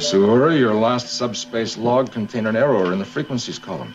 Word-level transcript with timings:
Miss 0.00 0.14
Uhura, 0.14 0.58
your 0.58 0.72
last 0.72 1.08
subspace 1.08 1.76
log 1.76 2.10
contained 2.10 2.46
an 2.46 2.56
error 2.56 2.90
in 2.92 2.98
the 2.98 3.04
frequencies 3.04 3.58
column. 3.58 3.92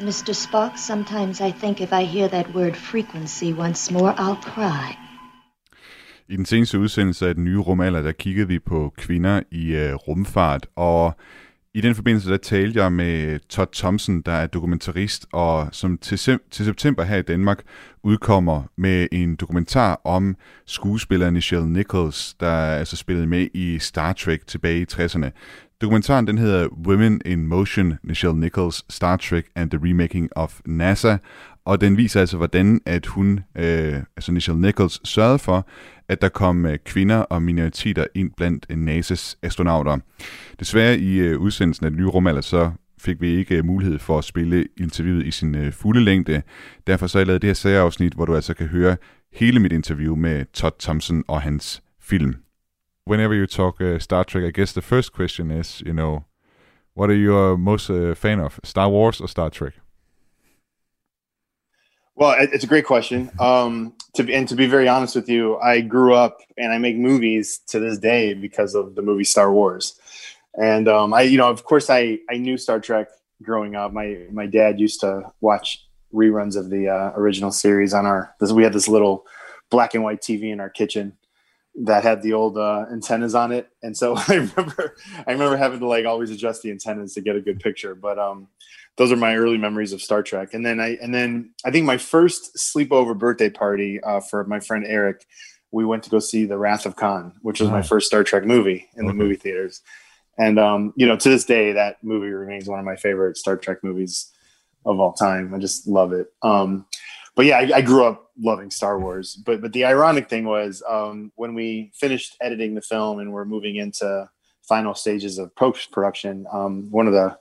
Mr. 0.00 0.32
Spock, 0.32 0.78
sometimes 0.78 1.42
I 1.42 1.50
think 1.50 1.82
if 1.82 1.92
I 1.92 2.04
hear 2.04 2.28
that 2.28 2.54
word 2.54 2.74
frequency 2.74 3.52
once 3.52 3.90
more, 3.90 4.14
I'll 4.16 4.40
cry. 4.54 4.96
I 6.28 6.36
den 6.36 6.44
seneste 6.46 6.78
udsendelse 6.78 7.28
af 7.28 7.34
den 7.34 7.44
nye 7.44 7.58
rumalder, 7.58 8.02
der 8.02 8.12
kiggede 8.12 8.48
vi 8.48 8.58
på 8.58 8.92
kvinder 8.96 9.42
i 9.50 9.76
uh, 9.76 9.94
rumfart, 9.94 10.66
og 10.76 11.16
i 11.78 11.80
den 11.80 11.94
forbindelse 11.94 12.30
der 12.30 12.36
talte 12.36 12.82
jeg 12.82 12.92
med 12.92 13.38
Todd 13.48 13.68
Thompson, 13.72 14.20
der 14.22 14.32
er 14.32 14.46
dokumentarist, 14.46 15.26
og 15.32 15.68
som 15.72 15.98
til, 15.98 16.18
til 16.50 16.64
september 16.64 17.02
her 17.02 17.16
i 17.16 17.22
Danmark 17.22 17.62
udkommer 18.02 18.62
med 18.76 19.06
en 19.12 19.36
dokumentar 19.36 20.00
om 20.04 20.36
skuespilleren 20.66 21.34
Nichelle 21.34 21.72
Nichols, 21.72 22.34
der 22.40 22.52
altså 22.52 22.96
spillede 22.96 23.26
med 23.26 23.48
i 23.54 23.78
Star 23.78 24.12
Trek 24.12 24.46
tilbage 24.46 24.80
i 24.80 24.86
60'erne. 24.92 25.30
Dokumentaren 25.80 26.26
den 26.26 26.38
hedder 26.38 26.68
Women 26.86 27.20
in 27.24 27.46
Motion, 27.46 27.94
Nichelle 28.02 28.40
Nichols, 28.40 28.84
Star 28.90 29.16
Trek 29.16 29.44
and 29.56 29.70
the 29.70 29.80
Remaking 29.82 30.28
of 30.36 30.60
NASA, 30.66 31.16
og 31.68 31.80
den 31.80 31.96
viser 31.96 32.20
altså, 32.20 32.36
hvordan 32.36 32.80
at 32.86 33.06
hun, 33.06 33.40
øh, 33.58 33.94
altså 34.16 34.32
Nichelle 34.32 34.60
Nichols, 34.60 35.08
sørgede 35.08 35.38
for, 35.38 35.68
at 36.08 36.22
der 36.22 36.28
kom 36.28 36.66
øh, 36.66 36.78
kvinder 36.84 37.16
og 37.16 37.42
minoriteter 37.42 38.06
ind 38.14 38.30
blandt 38.36 38.66
øh, 38.70 38.76
NASA's 38.76 39.38
astronauter. 39.42 39.98
Desværre 40.60 40.98
i 40.98 41.18
øh, 41.18 41.40
udsendelsen 41.40 41.86
af 41.86 41.90
den 41.90 42.00
nye 42.00 42.06
rumalder, 42.06 42.40
så 42.40 42.70
fik 43.00 43.20
vi 43.20 43.28
ikke 43.28 43.56
øh, 43.56 43.64
mulighed 43.64 43.98
for 43.98 44.18
at 44.18 44.24
spille 44.24 44.66
interviewet 44.80 45.26
i 45.26 45.30
sin 45.30 45.54
øh, 45.54 45.72
fulde 45.72 46.00
længde. 46.00 46.42
Derfor 46.86 47.06
så 47.06 47.18
har 47.18 47.20
jeg 47.20 47.26
lavet 47.26 47.42
det 47.42 47.48
her 47.48 47.54
særafsnit, 47.54 48.12
hvor 48.12 48.24
du 48.24 48.34
altså 48.34 48.54
kan 48.54 48.66
høre 48.66 48.96
hele 49.32 49.60
mit 49.60 49.72
interview 49.72 50.16
med 50.16 50.44
Todd 50.52 50.74
Thompson 50.80 51.24
og 51.28 51.42
hans 51.42 51.82
film. 52.00 52.34
Whenever 53.10 53.34
you 53.40 53.46
talk 53.46 53.80
uh, 53.80 53.98
Star 53.98 54.22
Trek, 54.22 54.44
I 54.44 54.60
guess 54.60 54.72
the 54.72 54.82
first 54.82 55.12
question 55.12 55.50
is, 55.50 55.82
you 55.86 55.92
know, 55.92 56.20
what 56.96 57.10
are 57.10 57.24
you 57.26 57.52
uh, 57.52 57.58
most 57.58 57.90
uh, 57.90 58.16
fan 58.16 58.40
of, 58.40 58.58
Star 58.64 58.90
Wars 58.90 59.20
or 59.20 59.26
Star 59.26 59.48
Trek? 59.48 59.72
Well, 62.18 62.34
it's 62.36 62.64
a 62.64 62.66
great 62.66 62.84
question. 62.84 63.30
Um, 63.38 63.94
to 64.14 64.34
and 64.34 64.48
to 64.48 64.56
be 64.56 64.66
very 64.66 64.88
honest 64.88 65.14
with 65.14 65.28
you, 65.28 65.56
I 65.58 65.80
grew 65.80 66.14
up 66.14 66.40
and 66.56 66.72
I 66.72 66.78
make 66.78 66.96
movies 66.96 67.60
to 67.68 67.78
this 67.78 67.96
day 67.96 68.34
because 68.34 68.74
of 68.74 68.96
the 68.96 69.02
movie 69.02 69.22
Star 69.22 69.52
Wars. 69.52 69.96
And 70.60 70.88
um, 70.88 71.14
I, 71.14 71.22
you 71.22 71.38
know, 71.38 71.48
of 71.48 71.62
course, 71.62 71.88
I 71.88 72.18
I 72.28 72.38
knew 72.38 72.58
Star 72.58 72.80
Trek 72.80 73.06
growing 73.40 73.76
up. 73.76 73.92
My 73.92 74.26
my 74.32 74.46
dad 74.46 74.80
used 74.80 74.98
to 75.02 75.32
watch 75.40 75.86
reruns 76.12 76.56
of 76.56 76.70
the 76.70 76.88
uh, 76.88 77.12
original 77.14 77.52
series 77.52 77.94
on 77.94 78.04
our. 78.04 78.34
This, 78.40 78.50
we 78.50 78.64
had 78.64 78.72
this 78.72 78.88
little 78.88 79.24
black 79.70 79.94
and 79.94 80.02
white 80.02 80.20
TV 80.20 80.50
in 80.52 80.58
our 80.58 80.70
kitchen 80.70 81.16
that 81.84 82.02
had 82.02 82.22
the 82.22 82.32
old 82.32 82.58
uh, 82.58 82.86
antennas 82.90 83.36
on 83.36 83.52
it, 83.52 83.68
and 83.84 83.96
so 83.96 84.16
I 84.28 84.34
remember 84.34 84.96
I 85.24 85.30
remember 85.30 85.56
having 85.56 85.78
to 85.78 85.86
like 85.86 86.04
always 86.04 86.32
adjust 86.32 86.62
the 86.62 86.72
antennas 86.72 87.14
to 87.14 87.20
get 87.20 87.36
a 87.36 87.40
good 87.40 87.60
picture. 87.60 87.94
But 87.94 88.18
um, 88.18 88.48
those 88.98 89.12
are 89.12 89.16
my 89.16 89.36
early 89.36 89.56
memories 89.56 89.92
of 89.92 90.02
Star 90.02 90.22
Trek. 90.24 90.52
And 90.52 90.66
then 90.66 90.80
I 90.80 90.98
and 91.00 91.14
then 91.14 91.50
I 91.64 91.70
think 91.70 91.86
my 91.86 91.96
first 91.96 92.56
sleepover 92.56 93.16
birthday 93.16 93.48
party 93.48 94.00
uh, 94.02 94.20
for 94.20 94.44
my 94.44 94.58
friend 94.60 94.84
Eric, 94.86 95.24
we 95.70 95.86
went 95.86 96.02
to 96.02 96.10
go 96.10 96.18
see 96.18 96.44
The 96.44 96.58
Wrath 96.58 96.84
of 96.84 96.96
Khan, 96.96 97.32
which 97.42 97.60
was 97.60 97.70
my 97.70 97.80
first 97.80 98.08
Star 98.08 98.24
Trek 98.24 98.44
movie 98.44 98.88
in 98.96 99.04
okay. 99.04 99.08
the 99.08 99.14
movie 99.14 99.36
theaters. 99.36 99.82
And 100.36 100.58
um, 100.58 100.92
you 100.96 101.06
know, 101.06 101.16
to 101.16 101.28
this 101.28 101.44
day, 101.44 101.72
that 101.72 102.02
movie 102.02 102.28
remains 102.28 102.68
one 102.68 102.80
of 102.80 102.84
my 102.84 102.96
favorite 102.96 103.36
Star 103.36 103.56
Trek 103.56 103.78
movies 103.84 104.32
of 104.84 104.98
all 104.98 105.12
time. 105.12 105.54
I 105.54 105.58
just 105.58 105.86
love 105.86 106.12
it. 106.12 106.32
Um, 106.42 106.86
but 107.36 107.46
yeah, 107.46 107.58
I, 107.58 107.76
I, 107.76 107.80
grew 107.82 108.04
up 108.04 108.32
loving 108.40 108.70
Star 108.70 108.98
Wars. 108.98 109.36
But 109.36 109.60
but 109.60 109.72
the 109.72 109.84
ironic 109.84 110.28
thing 110.28 110.44
was 110.44 110.82
um, 110.88 111.30
when 111.36 111.54
we 111.54 111.92
finished 111.94 112.36
editing 112.40 112.74
the 112.74 112.82
film 112.82 113.20
and 113.20 113.32
we're 113.32 113.44
moving 113.44 113.76
into 113.76 114.28
final 114.62 114.94
stages 114.94 115.38
of 115.38 115.54
post 115.54 115.92
production, 115.92 116.46
um, 116.52 116.90
one 116.90 117.06
of 117.06 117.12
the 117.12 117.38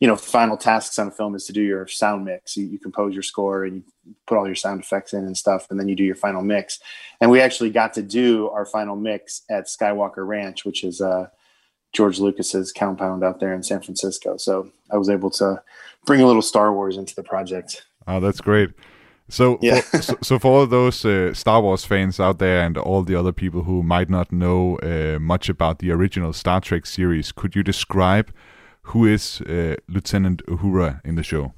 you 0.00 0.06
know, 0.06 0.16
final 0.16 0.56
tasks 0.56 0.98
on 0.98 1.08
a 1.08 1.10
film 1.10 1.34
is 1.34 1.46
to 1.46 1.52
do 1.52 1.62
your 1.62 1.86
sound 1.86 2.24
mix. 2.24 2.56
You, 2.56 2.66
you, 2.66 2.78
compose 2.78 3.14
your 3.14 3.22
score 3.22 3.64
and 3.64 3.76
you 4.04 4.14
put 4.26 4.36
all 4.36 4.46
your 4.46 4.54
sound 4.54 4.80
effects 4.80 5.14
in 5.14 5.24
and 5.24 5.36
stuff, 5.36 5.66
and 5.70 5.80
then 5.80 5.88
you 5.88 5.96
do 5.96 6.04
your 6.04 6.14
final 6.14 6.42
mix. 6.42 6.80
And 7.20 7.30
we 7.30 7.40
actually 7.40 7.70
got 7.70 7.94
to 7.94 8.02
do 8.02 8.48
our 8.50 8.66
final 8.66 8.94
mix 8.94 9.42
at 9.48 9.66
Skywalker 9.66 10.26
Ranch, 10.26 10.66
which 10.66 10.84
is 10.84 11.00
uh, 11.00 11.28
George 11.94 12.18
Lucas's 12.18 12.72
compound 12.72 13.24
out 13.24 13.40
there 13.40 13.54
in 13.54 13.62
San 13.62 13.80
Francisco. 13.80 14.36
So 14.36 14.70
I 14.90 14.98
was 14.98 15.08
able 15.08 15.30
to 15.30 15.62
bring 16.04 16.20
a 16.20 16.26
little 16.26 16.42
Star 16.42 16.72
Wars 16.74 16.98
into 16.98 17.14
the 17.14 17.22
project. 17.22 17.86
Oh, 18.06 18.20
that's 18.20 18.42
great. 18.42 18.70
So, 19.28 19.58
yeah. 19.62 19.80
for, 19.80 20.02
so, 20.02 20.16
so, 20.22 20.38
for 20.38 20.52
all 20.52 20.66
those 20.66 21.04
uh, 21.06 21.32
Star 21.32 21.62
Wars 21.62 21.86
fans 21.86 22.20
out 22.20 22.38
there 22.38 22.64
and 22.64 22.76
all 22.76 23.02
the 23.02 23.16
other 23.16 23.32
people 23.32 23.62
who 23.62 23.82
might 23.82 24.10
not 24.10 24.30
know 24.30 24.76
uh, 24.78 25.18
much 25.18 25.48
about 25.48 25.78
the 25.78 25.90
original 25.90 26.34
Star 26.34 26.60
Trek 26.60 26.84
series, 26.84 27.32
could 27.32 27.56
you 27.56 27.62
describe 27.62 28.30
who 28.86 29.04
is 29.04 29.40
uh, 29.42 29.76
Lieutenant 29.88 30.44
Uhura 30.46 31.04
in 31.04 31.16
the 31.16 31.22
show? 31.22 31.52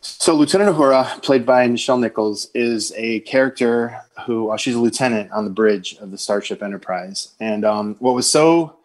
So, 0.00 0.34
Lieutenant 0.34 0.76
Uhura, 0.76 1.22
played 1.22 1.44
by 1.44 1.66
Nichelle 1.66 1.98
Nichols, 1.98 2.48
is 2.54 2.92
a 2.96 3.20
character 3.20 4.00
who 4.26 4.50
uh, 4.50 4.56
she's 4.56 4.76
a 4.76 4.78
lieutenant 4.78 5.32
on 5.32 5.44
the 5.44 5.50
bridge 5.50 5.96
of 6.00 6.12
the 6.12 6.18
Starship 6.18 6.62
Enterprise. 6.62 7.34
And 7.40 7.64
um, 7.64 7.96
what 7.98 8.14
was 8.14 8.30
so 8.30 8.76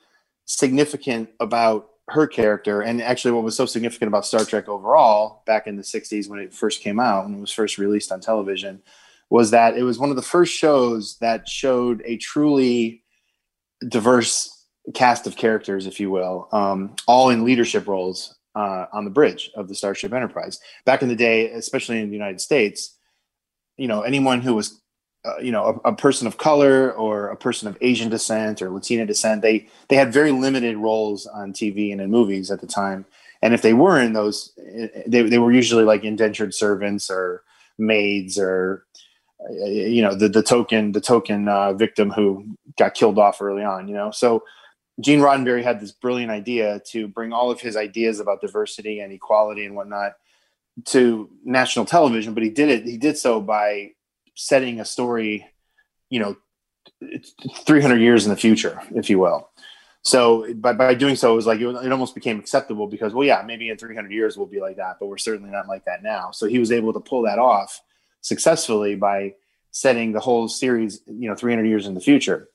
significant 0.46 1.30
about 1.40 1.90
her 2.10 2.26
character, 2.26 2.82
and 2.82 3.02
actually 3.02 3.32
what 3.32 3.44
was 3.44 3.56
so 3.56 3.68
significant 3.68 4.08
about 4.08 4.26
Star 4.26 4.44
Trek 4.44 4.68
overall 4.68 5.44
back 5.46 5.68
in 5.68 5.76
the 5.76 5.84
60s 5.84 6.28
when 6.28 6.40
it 6.40 6.54
first 6.54 6.82
came 6.82 7.00
out, 7.00 7.30
it 7.30 7.40
was 7.40 7.52
first 7.52 7.78
released 7.78 8.12
on 8.12 8.20
television, 8.20 8.82
was 9.30 9.52
that 9.52 9.78
it 9.78 9.84
was 9.84 10.00
one 10.00 10.10
of 10.10 10.16
the 10.16 10.22
first 10.22 10.54
shows 10.54 11.18
that 11.20 11.48
showed 11.48 12.02
a 12.06 12.18
truly 12.18 13.04
diverse 13.88 14.53
cast 14.94 15.28
of 15.28 15.38
characters, 15.38 15.88
if 15.88 16.00
you 16.00 16.12
will, 16.12 16.48
um, 16.52 16.96
all 17.08 17.30
in 17.30 17.46
leadership 17.46 17.88
roles 17.88 18.36
uh, 18.56 18.86
on 18.92 19.06
the 19.06 19.12
bridge 19.12 19.52
of 19.56 19.68
the 19.68 19.76
Starship 19.76 20.14
Enterprise. 20.14 20.60
Back 20.86 21.02
in 21.02 21.10
the 21.10 21.16
day, 21.16 21.52
especially 21.52 22.00
in 22.00 22.10
the 22.10 22.16
United 22.16 22.42
States, 22.42 22.98
you 23.78 23.88
know, 23.88 24.02
anyone 24.02 24.42
who 24.42 24.54
was, 24.54 24.80
uh, 25.26 25.38
you 25.40 25.52
know, 25.52 25.82
a, 25.84 25.90
a, 25.90 25.96
person 25.96 26.28
of 26.28 26.38
color 26.38 26.92
or 26.92 27.30
a 27.30 27.36
person 27.36 27.68
of 27.68 27.78
Asian 27.82 28.10
descent 28.10 28.62
or 28.62 28.70
Latina 28.70 29.06
descent, 29.06 29.42
they 29.42 29.68
they 29.88 29.96
had 29.96 30.14
very 30.14 30.32
limited 30.32 30.78
roles 30.78 31.26
on 31.26 31.54
TV 31.54 31.92
and 31.92 32.02
in 32.02 32.12
movies 32.12 32.52
at 32.52 32.62
the 32.62 32.68
time. 32.68 33.06
And 33.42 33.54
if 33.54 33.62
they 33.62 33.74
were 33.74 34.00
in 34.00 34.14
those, 34.14 34.54
they 35.08 35.24
they 35.24 35.40
were 35.40 35.52
usually 35.52 35.86
like 35.86 36.04
indentured 36.04 36.54
servants 36.54 37.10
or 37.10 37.44
maids 37.78 38.38
or 38.38 38.86
uh, 39.50 39.66
you 39.66 40.02
know 40.02 40.14
the 40.14 40.30
the 40.30 40.44
token 40.44 40.92
the 40.92 41.02
token 41.02 41.48
uh, 41.48 41.74
victim 41.74 42.12
who 42.12 42.46
got 42.78 42.94
killed 42.94 43.18
off 43.18 43.42
early 43.42 43.64
on. 43.64 43.88
You 43.88 43.96
know, 43.96 44.12
so 44.12 44.44
Gene 45.00 45.20
Roddenberry 45.20 45.64
had 45.64 45.80
this 45.80 45.92
brilliant 45.92 46.32
idea 46.32 46.80
to 46.88 47.08
bring 47.08 47.34
all 47.34 47.50
of 47.50 47.60
his 47.60 47.76
ideas 47.76 48.20
about 48.20 48.42
diversity 48.42 49.00
and 49.00 49.12
equality 49.12 49.66
and 49.66 49.76
whatnot 49.76 50.14
to 50.86 51.30
national 51.44 51.86
television, 51.86 52.34
but 52.34 52.44
he 52.44 52.50
did 52.50 52.70
it. 52.70 52.86
He 52.86 52.98
did 52.98 53.18
so 53.18 53.42
by 53.42 53.92
setting 54.36 54.80
a 54.80 54.86
story, 54.86 55.48
you 56.10 56.20
know, 56.20 56.36
300 57.66 58.02
years 58.02 58.26
in 58.26 58.32
the 58.32 58.38
future, 58.38 58.80
if 58.96 59.10
you 59.10 59.20
will. 59.20 59.50
So 60.04 60.54
by, 60.56 60.74
by 60.74 60.94
doing 60.94 61.16
so, 61.16 61.32
it 61.32 61.36
was 61.36 61.48
like 61.48 61.62
it, 61.62 61.68
it 61.68 61.92
almost 61.92 62.14
became 62.14 62.38
acceptable 62.38 62.88
because, 62.88 63.14
well, 63.14 63.26
yeah, 63.26 63.42
maybe 63.46 63.70
in 63.70 63.78
300 63.78 64.12
years 64.12 64.38
we'll 64.38 64.48
be 64.48 64.60
like 64.60 64.76
that, 64.76 64.98
but 65.00 65.08
we're 65.08 65.18
certainly 65.18 65.50
not 65.50 65.68
like 65.68 65.86
that 65.86 66.04
now. 66.04 66.32
So 66.32 66.48
he 66.48 66.60
was 66.60 66.72
able 66.72 66.92
to 66.94 67.00
pull 67.00 67.22
that 67.24 67.40
off 67.40 67.82
successfully 68.22 68.96
by 68.96 69.36
setting 69.72 70.12
the 70.12 70.20
whole 70.20 70.48
series, 70.48 71.02
you 71.08 71.30
know, 71.30 71.36
300 71.36 71.66
years 71.66 71.88
in 71.88 71.94
the 71.94 72.02
future. 72.02 72.50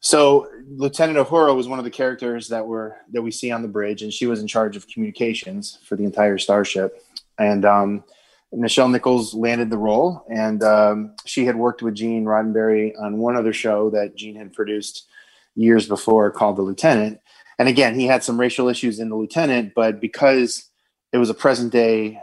So 0.00 0.48
Lieutenant 0.66 1.18
Uhura 1.18 1.54
was 1.54 1.68
one 1.68 1.78
of 1.78 1.84
the 1.84 1.90
characters 1.90 2.48
that 2.48 2.66
were 2.66 2.96
that 3.12 3.20
we 3.20 3.30
see 3.30 3.50
on 3.50 3.62
the 3.62 3.68
bridge, 3.68 4.02
and 4.02 4.12
she 4.12 4.26
was 4.26 4.40
in 4.40 4.46
charge 4.46 4.76
of 4.76 4.88
communications 4.88 5.78
for 5.84 5.94
the 5.94 6.04
entire 6.04 6.38
starship. 6.38 7.04
And 7.38 7.64
um, 7.66 8.04
Nichols 8.52 9.34
landed 9.34 9.68
the 9.68 9.78
role, 9.78 10.24
and 10.30 10.62
um, 10.62 11.14
she 11.26 11.44
had 11.44 11.56
worked 11.56 11.82
with 11.82 11.94
Gene 11.94 12.24
Roddenberry 12.24 12.98
on 12.98 13.18
one 13.18 13.36
other 13.36 13.52
show 13.52 13.90
that 13.90 14.16
Gene 14.16 14.36
had 14.36 14.54
produced 14.54 15.06
years 15.54 15.86
before 15.86 16.30
called 16.30 16.56
The 16.56 16.62
Lieutenant. 16.62 17.20
And 17.58 17.68
again, 17.68 17.98
he 17.98 18.06
had 18.06 18.24
some 18.24 18.40
racial 18.40 18.68
issues 18.68 19.00
in 19.00 19.10
The 19.10 19.16
Lieutenant, 19.16 19.74
but 19.74 20.00
because 20.00 20.70
it 21.12 21.18
was 21.18 21.28
a 21.28 21.34
present 21.34 21.72
day 21.72 22.20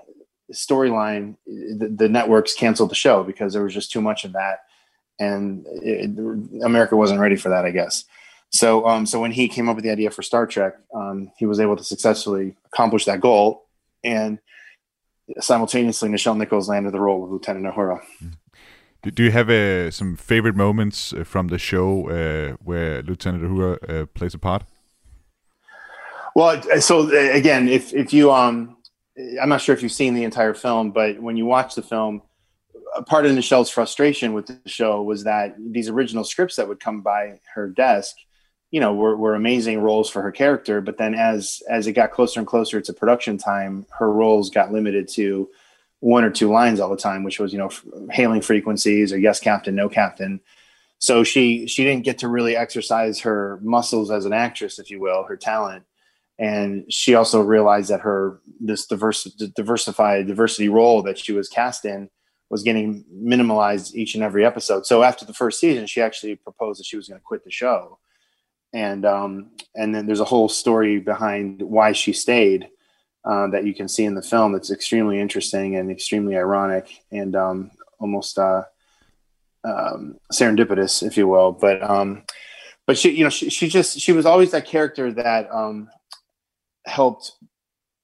storyline, 0.51 1.35
the, 1.45 1.93
the 1.95 2.09
networks 2.09 2.55
canceled 2.55 2.89
the 2.89 2.95
show 2.95 3.23
because 3.23 3.53
there 3.53 3.63
was 3.63 3.73
just 3.73 3.91
too 3.91 4.01
much 4.01 4.25
of 4.25 4.33
that 4.33 4.61
and 5.19 5.65
it, 5.67 6.17
America 6.63 6.95
wasn't 6.95 7.19
ready 7.19 7.35
for 7.35 7.49
that, 7.49 7.65
I 7.65 7.71
guess. 7.71 8.05
So, 8.49 8.87
um, 8.87 9.05
so 9.05 9.19
when 9.19 9.31
he 9.31 9.47
came 9.47 9.67
up 9.67 9.75
with 9.75 9.83
the 9.83 9.91
idea 9.91 10.09
for 10.09 10.21
Star 10.21 10.47
Trek, 10.47 10.75
um, 10.93 11.31
he 11.37 11.45
was 11.45 11.59
able 11.59 11.75
to 11.75 11.83
successfully 11.83 12.55
accomplish 12.65 13.05
that 13.05 13.19
goal, 13.19 13.67
and 14.03 14.39
simultaneously, 15.39 16.09
Nichelle 16.09 16.37
Nichols 16.37 16.69
landed 16.69 16.93
the 16.93 16.99
role 16.99 17.23
of 17.23 17.31
Lieutenant 17.31 17.65
Uhura. 17.65 18.01
Do 19.03 19.23
you 19.23 19.31
have 19.31 19.49
uh, 19.49 19.91
some 19.91 20.15
favorite 20.15 20.55
moments 20.55 21.13
uh, 21.13 21.23
from 21.23 21.47
the 21.47 21.57
show 21.57 22.09
uh, 22.09 22.57
where 22.63 23.01
Lieutenant 23.03 23.43
Uhura 23.43 24.01
uh, 24.01 24.05
plays 24.07 24.33
a 24.33 24.39
part? 24.39 24.63
Well, 26.35 26.61
so 26.79 27.07
uh, 27.07 27.33
again, 27.33 27.67
if 27.67 27.93
if 27.93 28.13
you 28.13 28.31
um, 28.31 28.77
I'm 29.41 29.49
not 29.49 29.61
sure 29.61 29.73
if 29.73 29.81
you've 29.81 29.91
seen 29.91 30.13
the 30.13 30.23
entire 30.23 30.53
film, 30.53 30.91
but 30.91 31.19
when 31.19 31.37
you 31.37 31.45
watch 31.45 31.75
the 31.75 31.81
film, 31.81 32.21
part 33.03 33.25
of 33.25 33.33
Nichelle's 33.33 33.69
frustration 33.69 34.33
with 34.33 34.47
the 34.47 34.59
show 34.65 35.01
was 35.01 35.23
that 35.23 35.55
these 35.57 35.89
original 35.89 36.23
scripts 36.23 36.55
that 36.55 36.67
would 36.67 36.79
come 36.79 37.01
by 37.01 37.39
her 37.53 37.67
desk 37.69 38.15
you 38.71 38.79
know 38.79 38.93
were, 38.93 39.15
were 39.15 39.35
amazing 39.35 39.79
roles 39.79 40.09
for 40.09 40.21
her 40.21 40.31
character. 40.31 40.81
But 40.81 40.97
then 40.97 41.15
as 41.15 41.61
as 41.69 41.87
it 41.87 41.93
got 41.93 42.11
closer 42.11 42.39
and 42.39 42.47
closer 42.47 42.81
to 42.81 42.93
production 42.93 43.37
time 43.37 43.85
her 43.97 44.11
roles 44.11 44.49
got 44.49 44.71
limited 44.71 45.07
to 45.09 45.49
one 45.99 46.23
or 46.23 46.29
two 46.29 46.51
lines 46.51 46.79
all 46.79 46.89
the 46.89 46.97
time 46.97 47.23
which 47.23 47.39
was 47.39 47.51
you 47.51 47.59
know 47.59 47.71
hailing 48.11 48.41
frequencies 48.41 49.11
or 49.13 49.17
yes 49.17 49.39
captain 49.39 49.75
no 49.75 49.89
captain. 49.89 50.41
So 50.99 51.23
she 51.23 51.67
she 51.67 51.83
didn't 51.83 52.05
get 52.05 52.19
to 52.19 52.27
really 52.27 52.55
exercise 52.55 53.19
her 53.21 53.59
muscles 53.61 54.11
as 54.11 54.25
an 54.25 54.33
actress 54.33 54.79
if 54.79 54.89
you 54.89 54.99
will 54.99 55.23
her 55.23 55.37
talent. 55.37 55.83
And 56.39 56.91
she 56.93 57.15
also 57.15 57.41
realized 57.41 57.89
that 57.89 58.01
her 58.01 58.41
this 58.59 58.85
diverse 58.85 59.23
diversified 59.23 60.27
diversity 60.27 60.69
role 60.69 61.03
that 61.03 61.17
she 61.17 61.31
was 61.31 61.47
cast 61.47 61.85
in 61.85 62.09
was 62.49 62.63
getting 62.63 63.03
minimalized 63.13 63.93
each 63.93 64.15
and 64.15 64.23
every 64.23 64.45
episode 64.45 64.85
so 64.85 65.03
after 65.03 65.25
the 65.25 65.33
first 65.33 65.59
season 65.59 65.85
she 65.85 66.01
actually 66.01 66.35
proposed 66.35 66.79
that 66.79 66.85
she 66.85 66.95
was 66.95 67.07
going 67.07 67.19
to 67.19 67.23
quit 67.23 67.43
the 67.43 67.51
show 67.51 67.97
and 68.73 69.05
um, 69.05 69.51
and 69.75 69.93
then 69.93 70.05
there's 70.05 70.19
a 70.19 70.25
whole 70.25 70.49
story 70.49 70.99
behind 70.99 71.61
why 71.61 71.91
she 71.93 72.13
stayed 72.13 72.69
uh, 73.25 73.47
that 73.47 73.65
you 73.65 73.73
can 73.73 73.87
see 73.87 74.05
in 74.05 74.15
the 74.15 74.21
film. 74.21 74.53
That's 74.53 74.71
extremely 74.71 75.19
interesting 75.19 75.75
and 75.75 75.91
extremely 75.91 76.37
ironic 76.37 77.01
and 77.11 77.35
um, 77.35 77.71
almost 77.99 78.37
uh, 78.37 78.63
um, 79.63 80.17
serendipitous, 80.31 81.05
if 81.05 81.17
you 81.17 81.27
will. 81.27 81.51
But 81.51 81.81
um, 81.81 82.23
but 82.85 82.97
she, 82.97 83.11
you 83.11 83.23
know, 83.23 83.29
she, 83.29 83.49
she 83.49 83.67
just 83.67 83.99
she 83.99 84.11
was 84.11 84.25
always 84.25 84.51
that 84.51 84.65
character 84.65 85.11
that 85.13 85.51
um, 85.51 85.89
helped 86.85 87.33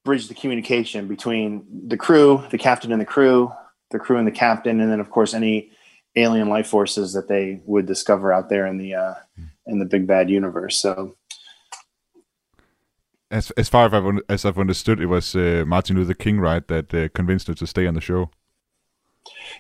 bridge 0.06 0.28
the 0.28 0.34
communication 0.34 1.08
between 1.08 1.66
the 1.88 1.98
crew, 1.98 2.44
the 2.52 2.58
captain 2.58 2.92
and 2.92 3.00
the 3.00 3.06
crew, 3.06 3.52
the 3.94 4.00
crew 4.00 4.18
and 4.18 4.28
the 4.28 4.32
captain, 4.32 4.82
and 4.82 4.92
then 4.92 5.00
of 5.00 5.10
course 5.10 5.34
any 5.34 5.72
alien 6.16 6.50
life 6.50 6.68
forces 6.68 7.14
that 7.14 7.28
they 7.28 7.62
would 7.66 7.86
discover 7.86 8.34
out 8.34 8.50
there 8.50 8.68
in 8.68 8.78
the 8.78 8.94
uh, 8.94 9.14
in 9.66 9.80
the 9.80 9.86
big 9.86 10.06
bad 10.06 10.30
universe. 10.30 10.82
So, 10.82 11.16
as 13.32 13.52
as 13.52 13.70
far 13.70 13.86
as 13.86 13.94
I've, 13.94 14.20
as 14.30 14.46
I've 14.46 14.60
understood, 14.60 15.00
it 15.00 15.08
was 15.08 15.36
uh, 15.36 15.64
Martin 15.66 15.96
Luther 15.96 16.14
King, 16.14 16.40
right, 16.40 16.68
that 16.68 16.94
uh, 16.94 17.08
convinced 17.10 17.48
her 17.48 17.54
to 17.54 17.68
stay 17.68 17.88
on 17.88 17.94
the 17.94 18.02
show. 18.02 18.30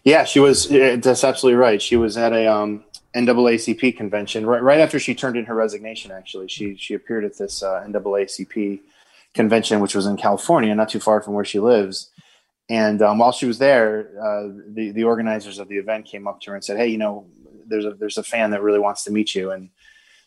Yeah, 0.03 0.25
she 0.25 0.39
was. 0.39 0.67
That's 0.67 1.23
absolutely 1.23 1.57
right. 1.57 1.81
She 1.81 1.95
was 1.95 2.17
at 2.17 2.33
a 2.33 2.47
um, 2.47 2.83
NAACP 3.15 3.95
convention 3.95 4.45
right 4.45 4.61
right 4.61 4.79
after 4.79 4.99
she 4.99 5.15
turned 5.15 5.37
in 5.37 5.45
her 5.45 5.55
resignation. 5.55 6.11
Actually, 6.11 6.49
she 6.49 6.75
she 6.75 6.93
appeared 6.93 7.23
at 7.23 7.37
this 7.37 7.63
uh, 7.63 7.83
NAACP 7.87 8.81
convention, 9.33 9.79
which 9.79 9.95
was 9.95 10.05
in 10.05 10.17
California, 10.17 10.73
not 10.75 10.89
too 10.89 10.99
far 10.99 11.21
from 11.21 11.33
where 11.33 11.45
she 11.45 11.59
lives. 11.59 12.09
And 12.69 13.01
um, 13.01 13.17
while 13.17 13.31
she 13.31 13.45
was 13.45 13.57
there, 13.57 14.09
uh, 14.21 14.49
the 14.69 14.91
the 14.91 15.03
organizers 15.03 15.59
of 15.59 15.67
the 15.67 15.77
event 15.77 16.05
came 16.05 16.27
up 16.27 16.39
to 16.41 16.51
her 16.51 16.55
and 16.55 16.63
said, 16.63 16.77
"Hey, 16.77 16.87
you 16.87 16.97
know, 16.97 17.27
there's 17.67 17.85
a 17.85 17.91
there's 17.91 18.17
a 18.17 18.23
fan 18.23 18.51
that 18.51 18.61
really 18.61 18.79
wants 18.79 19.03
to 19.03 19.11
meet 19.11 19.35
you." 19.35 19.51
And 19.51 19.69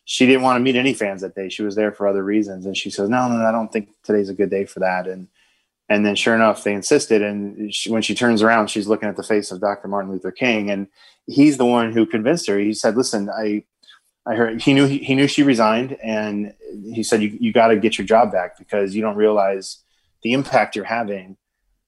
she 0.04 0.26
didn't 0.26 0.42
want 0.42 0.56
to 0.56 0.60
meet 0.60 0.76
any 0.76 0.92
fans 0.92 1.22
that 1.22 1.34
day. 1.34 1.48
She 1.48 1.62
was 1.62 1.74
there 1.76 1.92
for 1.92 2.06
other 2.06 2.22
reasons, 2.22 2.66
and 2.66 2.76
she 2.76 2.90
says, 2.90 3.08
"No, 3.08 3.28
no, 3.28 3.44
I 3.44 3.52
don't 3.52 3.72
think 3.72 3.88
today's 4.04 4.28
a 4.28 4.34
good 4.34 4.50
day 4.50 4.66
for 4.66 4.80
that." 4.80 5.06
And 5.06 5.28
and 5.88 6.04
then, 6.04 6.14
sure 6.14 6.34
enough, 6.34 6.62
they 6.62 6.74
insisted. 6.74 7.22
And 7.22 7.74
she, 7.74 7.90
when 7.90 8.02
she 8.02 8.14
turns 8.14 8.42
around, 8.42 8.68
she's 8.68 8.88
looking 8.88 9.08
at 9.08 9.16
the 9.16 9.22
face 9.22 9.50
of 9.50 9.60
Dr. 9.60 9.88
Martin 9.88 10.10
Luther 10.10 10.32
King, 10.32 10.70
and 10.70 10.88
he's 11.26 11.56
the 11.56 11.66
one 11.66 11.92
who 11.92 12.04
convinced 12.04 12.48
her. 12.48 12.58
He 12.58 12.74
said, 12.74 12.96
"Listen, 12.96 13.30
I." 13.30 13.64
I 14.28 14.34
heard 14.34 14.60
he 14.60 14.74
knew 14.74 14.86
he 14.86 15.14
knew 15.14 15.28
she 15.28 15.44
resigned, 15.44 15.96
and 16.02 16.52
he 16.92 17.04
said, 17.04 17.22
"You 17.22 17.38
you 17.40 17.52
got 17.52 17.68
to 17.68 17.76
get 17.76 17.96
your 17.96 18.06
job 18.08 18.32
back 18.32 18.58
because 18.58 18.92
you 18.92 19.00
don't 19.00 19.14
realize 19.14 19.84
the 20.24 20.32
impact 20.32 20.74
you're 20.74 20.84
having 20.84 21.36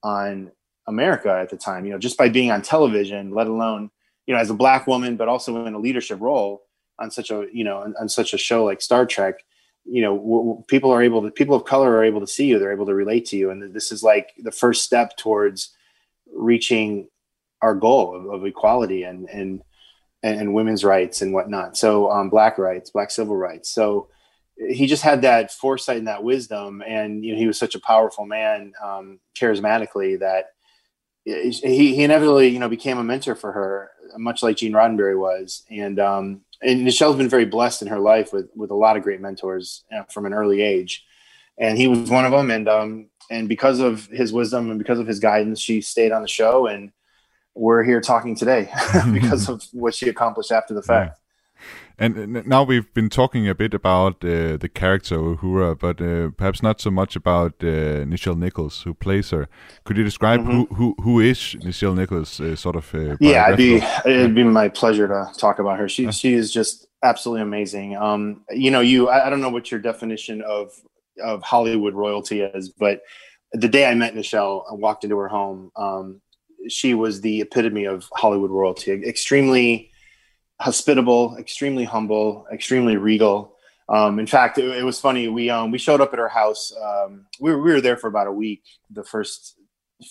on 0.02 0.52
America 0.86 1.30
at 1.30 1.50
the 1.50 1.56
time. 1.56 1.84
You 1.84 1.92
know, 1.92 1.98
just 1.98 2.18
by 2.18 2.28
being 2.28 2.50
on 2.50 2.62
television, 2.62 3.30
let 3.30 3.46
alone 3.46 3.90
you 4.26 4.34
know 4.34 4.40
as 4.40 4.50
a 4.50 4.54
black 4.54 4.86
woman, 4.86 5.16
but 5.16 5.28
also 5.28 5.64
in 5.66 5.74
a 5.74 5.78
leadership 5.78 6.20
role 6.20 6.62
on 6.98 7.10
such 7.10 7.30
a 7.30 7.46
you 7.52 7.64
know 7.64 7.78
on, 7.78 7.94
on 8.00 8.08
such 8.08 8.34
a 8.34 8.38
show 8.38 8.64
like 8.64 8.80
Star 8.80 9.06
Trek, 9.06 9.44
you 9.84 10.02
know 10.02 10.16
w- 10.16 10.42
w- 10.42 10.64
people 10.66 10.90
are 10.90 11.02
able 11.02 11.22
to 11.22 11.30
people 11.30 11.54
of 11.54 11.64
color 11.64 11.92
are 11.92 12.04
able 12.04 12.20
to 12.20 12.26
see 12.26 12.46
you, 12.46 12.58
they're 12.58 12.72
able 12.72 12.86
to 12.86 12.94
relate 12.94 13.26
to 13.26 13.36
you, 13.36 13.50
and 13.50 13.74
this 13.74 13.92
is 13.92 14.02
like 14.02 14.32
the 14.38 14.52
first 14.52 14.84
step 14.84 15.16
towards 15.16 15.74
reaching 16.32 17.08
our 17.62 17.74
goal 17.74 18.14
of, 18.14 18.26
of 18.26 18.46
equality 18.46 19.02
and 19.02 19.28
and 19.30 19.62
and 20.22 20.52
women's 20.52 20.84
rights 20.84 21.22
and 21.22 21.32
whatnot. 21.32 21.76
So 21.76 22.10
um, 22.10 22.28
black 22.28 22.58
rights, 22.58 22.90
black 22.90 23.10
civil 23.10 23.36
rights. 23.36 23.70
So 23.70 24.08
he 24.58 24.86
just 24.86 25.02
had 25.02 25.22
that 25.22 25.52
foresight 25.52 25.98
and 25.98 26.08
that 26.08 26.24
wisdom, 26.24 26.82
and 26.86 27.24
you 27.24 27.32
know 27.32 27.38
he 27.38 27.46
was 27.46 27.58
such 27.58 27.74
a 27.74 27.80
powerful 27.80 28.26
man, 28.26 28.72
um, 28.82 29.20
charismatically 29.34 30.18
that 30.20 30.50
he, 31.24 31.94
he 31.94 32.04
inevitably 32.04 32.48
you 32.48 32.58
know 32.58 32.68
became 32.68 32.98
a 32.98 33.04
mentor 33.04 33.34
for 33.34 33.52
her, 33.52 33.90
much 34.16 34.42
like 34.42 34.56
Gene 34.56 34.72
Roddenberry 34.72 35.18
was, 35.18 35.64
and 35.70 35.98
um, 36.00 36.40
and 36.62 36.84
Nichelle's 36.84 37.16
been 37.16 37.28
very 37.28 37.44
blessed 37.44 37.82
in 37.82 37.88
her 37.88 37.98
life 37.98 38.32
with 38.32 38.48
with 38.54 38.70
a 38.70 38.74
lot 38.74 38.96
of 38.96 39.02
great 39.02 39.20
mentors 39.20 39.84
uh, 39.96 40.02
from 40.04 40.26
an 40.26 40.34
early 40.34 40.60
age, 40.60 41.04
and 41.58 41.78
he 41.78 41.86
was 41.86 42.10
one 42.10 42.24
of 42.24 42.32
them. 42.32 42.50
And 42.50 42.68
um, 42.68 43.10
and 43.30 43.48
because 43.48 43.78
of 43.78 44.06
his 44.06 44.32
wisdom 44.32 44.70
and 44.70 44.78
because 44.78 44.98
of 44.98 45.06
his 45.06 45.20
guidance, 45.20 45.60
she 45.60 45.80
stayed 45.80 46.12
on 46.12 46.22
the 46.22 46.28
show, 46.28 46.66
and 46.66 46.92
we're 47.54 47.82
here 47.82 48.00
talking 48.00 48.34
today 48.34 48.70
because 49.12 49.48
of 49.48 49.64
what 49.72 49.94
she 49.94 50.08
accomplished 50.08 50.52
after 50.52 50.74
the 50.74 50.82
fact. 50.82 51.18
And 52.00 52.46
now 52.46 52.62
we've 52.62 52.92
been 52.94 53.08
talking 53.08 53.48
a 53.48 53.54
bit 53.56 53.74
about 53.74 54.24
uh, 54.24 54.56
the 54.56 54.70
character 54.72 55.16
Uhura, 55.16 55.76
but 55.76 56.00
uh, 56.00 56.30
perhaps 56.36 56.62
not 56.62 56.80
so 56.80 56.92
much 56.92 57.16
about 57.16 57.54
uh, 57.60 58.04
Nichelle 58.06 58.38
Nichols, 58.38 58.82
who 58.82 58.94
plays 58.94 59.30
her. 59.30 59.48
Could 59.82 59.96
you 59.96 60.04
describe 60.04 60.40
mm-hmm. 60.40 60.74
who, 60.74 60.74
who 60.74 60.94
who 61.02 61.20
is 61.20 61.56
Nichelle 61.60 61.96
Nichols, 61.96 62.40
uh, 62.40 62.54
sort 62.54 62.76
of? 62.76 62.94
Uh, 62.94 63.16
yeah, 63.18 63.46
it'd 63.46 63.56
be 63.56 63.82
it'd 64.06 64.34
be 64.34 64.44
my 64.44 64.68
pleasure 64.68 65.08
to 65.08 65.26
talk 65.36 65.58
about 65.58 65.78
her. 65.80 65.88
She 65.88 66.12
she 66.12 66.34
is 66.34 66.52
just 66.52 66.86
absolutely 67.02 67.42
amazing. 67.42 67.96
Um, 67.96 68.44
you 68.50 68.70
know, 68.70 68.80
you 68.80 69.08
I, 69.08 69.26
I 69.26 69.30
don't 69.30 69.40
know 69.40 69.50
what 69.50 69.72
your 69.72 69.80
definition 69.80 70.40
of 70.42 70.70
of 71.20 71.42
Hollywood 71.42 71.94
royalty 71.94 72.42
is, 72.42 72.68
but 72.68 73.00
the 73.52 73.68
day 73.68 73.86
I 73.86 73.94
met 73.94 74.14
Nichelle, 74.14 74.62
I 74.70 74.74
walked 74.74 75.02
into 75.02 75.18
her 75.18 75.28
home. 75.28 75.72
Um, 75.74 76.20
she 76.68 76.94
was 76.94 77.22
the 77.22 77.40
epitome 77.40 77.86
of 77.86 78.08
Hollywood 78.12 78.50
royalty. 78.50 78.92
Extremely 78.92 79.87
hospitable, 80.60 81.36
extremely 81.38 81.84
humble, 81.84 82.46
extremely 82.52 82.96
regal. 82.96 83.56
Um, 83.88 84.18
in 84.18 84.26
fact, 84.26 84.58
it, 84.58 84.64
it, 84.64 84.84
was 84.84 85.00
funny. 85.00 85.28
We 85.28 85.48
um, 85.48 85.70
we 85.70 85.78
showed 85.78 86.00
up 86.00 86.12
at 86.12 86.18
her 86.18 86.28
house. 86.28 86.72
Um, 86.82 87.26
we, 87.40 87.50
were, 87.50 87.62
we 87.62 87.72
were 87.72 87.80
there 87.80 87.96
for 87.96 88.08
about 88.08 88.26
a 88.26 88.32
week, 88.32 88.62
the 88.90 89.04
first 89.04 89.56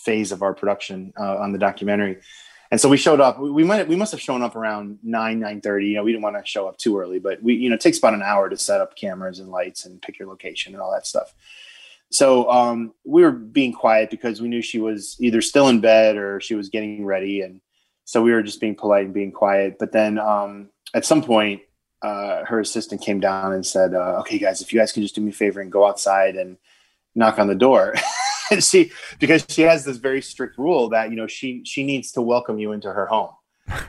phase 0.04 0.32
of 0.32 0.42
our 0.42 0.54
production 0.54 1.14
uh, 1.20 1.38
on 1.38 1.52
the 1.52 1.60
documentary, 1.60 2.18
and 2.72 2.82
so 2.82 2.90
we 2.90 2.98
showed 2.98 3.22
up. 3.22 3.40
We, 3.40 3.52
we 3.52 3.64
might 3.64 3.88
we 3.88 3.96
must 3.96 4.12
have 4.12 4.22
shown 4.22 4.42
up 4.42 4.56
around 4.56 4.98
nine 5.04 5.40
nine 5.40 5.62
thirty. 5.62 5.88
You 5.88 5.96
know, 5.98 6.04
we 6.04 6.12
didn't 6.12 6.24
want 6.24 6.38
to 6.38 6.46
show 6.50 6.68
up 6.68 6.78
too 6.78 6.98
early, 6.98 7.20
but 7.20 7.42
we 7.44 7.54
you 7.54 7.70
know 7.70 7.76
it 7.76 7.82
takes 7.82 8.00
about 8.00 8.16
an 8.16 8.24
hour 8.24 8.50
to 8.50 8.58
set 8.58 8.82
up 8.82 8.96
cameras 8.96 9.40
and 9.40 9.50
lights 9.50 9.86
and 9.86 10.02
pick 10.02 10.18
your 10.18 10.28
location 10.28 10.74
and 10.74 10.82
all 10.82 10.92
that 10.92 11.06
stuff. 11.06 11.34
So 12.10 12.50
um, 12.50 12.94
we 13.06 13.22
were 13.22 13.32
being 13.32 13.74
quiet 13.74 14.10
because 14.10 14.42
we 14.42 14.48
knew 14.48 14.62
she 14.62 14.80
was 14.80 15.18
either 15.20 15.42
still 15.42 15.68
in 15.68 15.82
bed 15.82 16.16
or 16.16 16.40
she 16.40 16.56
was 16.56 16.70
getting 16.70 17.06
ready, 17.06 17.42
and 17.42 17.62
so 18.08 18.22
we 18.22 18.32
were 18.32 18.42
just 18.42 18.62
being 18.62 18.74
polite 18.74 19.04
and 19.04 19.14
being 19.14 19.34
quiet. 19.34 19.76
But 19.78 19.92
then 19.92 20.18
um, 20.18 20.70
at 20.94 21.06
some 21.06 21.22
point, 21.22 21.62
uh, 22.02 22.46
her 22.46 22.62
assistant 22.62 23.02
came 23.02 23.20
down 23.20 23.52
and 23.52 23.66
said, 23.66 23.94
uh, 23.94 24.20
"Okay, 24.22 24.40
guys, 24.40 24.62
if 24.62 24.72
you 24.72 24.80
guys 24.80 24.94
can 24.94 25.04
just 25.04 25.14
do 25.14 25.22
me 25.22 25.32
a 25.32 25.34
favor 25.34 25.60
and 25.60 25.70
go 25.70 25.86
outside 25.86 26.38
and 26.38 26.58
knock 27.16 27.38
on 27.38 27.48
the 27.48 27.56
door." 27.56 27.96
and 28.52 28.64
she, 28.64 28.92
because 29.20 29.46
she 29.50 29.64
has 29.64 29.84
this 29.84 29.98
very 29.98 30.22
strict 30.22 30.58
rule 30.58 30.88
that 30.90 31.10
you 31.10 31.18
know 31.18 31.28
she 31.28 31.64
she 31.66 31.84
needs 31.84 32.14
to 32.14 32.22
welcome 32.22 32.58
you 32.58 32.72
into 32.72 32.92
her 32.92 33.08
home. 33.08 33.32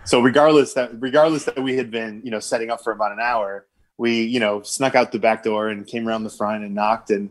So 0.05 0.21
regardless 0.21 0.75
that 0.75 0.91
regardless 1.01 1.45
that 1.45 1.63
we 1.63 1.77
had 1.77 1.93
been 1.93 2.21
you 2.25 2.33
know 2.33 2.41
setting 2.41 2.71
up 2.71 2.83
for 2.83 2.93
about 2.93 3.13
an 3.13 3.21
hour, 3.23 3.69
we 3.99 4.25
you 4.25 4.41
know 4.41 4.63
snuck 4.63 4.97
out 4.97 5.13
the 5.13 5.21
back 5.21 5.45
door 5.45 5.69
and 5.69 5.87
came 5.87 6.09
around 6.09 6.25
the 6.25 6.31
front 6.31 6.65
and 6.65 6.75
knocked 6.75 7.11
and 7.11 7.31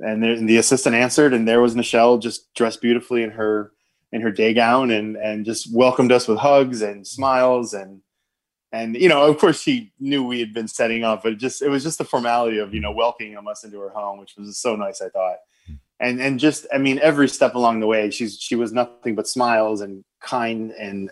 and, 0.00 0.22
there, 0.22 0.32
and 0.32 0.46
the 0.46 0.58
assistant 0.58 0.94
answered 0.94 1.32
and 1.32 1.48
there 1.48 1.62
was 1.62 1.74
Nichelle 1.74 2.20
just 2.20 2.52
dressed 2.52 2.82
beautifully 2.82 3.22
in 3.22 3.30
her 3.30 3.72
in 4.12 4.20
her 4.20 4.30
day 4.30 4.54
gown 4.54 4.90
and 4.90 5.16
and 5.16 5.44
just 5.44 5.74
welcomed 5.74 6.12
us 6.12 6.28
with 6.28 6.38
hugs 6.38 6.82
and 6.82 7.06
smiles 7.06 7.74
and 7.74 8.00
and 8.72 8.96
you 8.96 9.08
know 9.08 9.26
of 9.26 9.38
course 9.38 9.60
she 9.60 9.92
knew 9.98 10.24
we 10.24 10.40
had 10.40 10.52
been 10.52 10.68
setting 10.68 11.04
up 11.04 11.22
but 11.22 11.32
it 11.32 11.38
just 11.38 11.62
it 11.62 11.68
was 11.68 11.82
just 11.82 11.98
the 11.98 12.04
formality 12.04 12.58
of 12.58 12.74
you 12.74 12.80
know 12.80 12.92
welcoming 12.92 13.36
us 13.48 13.64
into 13.64 13.78
her 13.78 13.90
home 13.90 14.18
which 14.18 14.34
was 14.36 14.58
so 14.58 14.76
nice 14.76 15.00
i 15.00 15.08
thought. 15.08 15.38
And 15.98 16.20
and 16.20 16.38
just 16.38 16.66
i 16.72 16.78
mean 16.78 16.98
every 17.00 17.28
step 17.28 17.54
along 17.54 17.80
the 17.80 17.86
way 17.86 18.10
she's 18.10 18.38
she 18.38 18.54
was 18.54 18.72
nothing 18.72 19.14
but 19.14 19.26
smiles 19.26 19.80
and 19.80 20.04
kind 20.20 20.70
and 20.72 21.10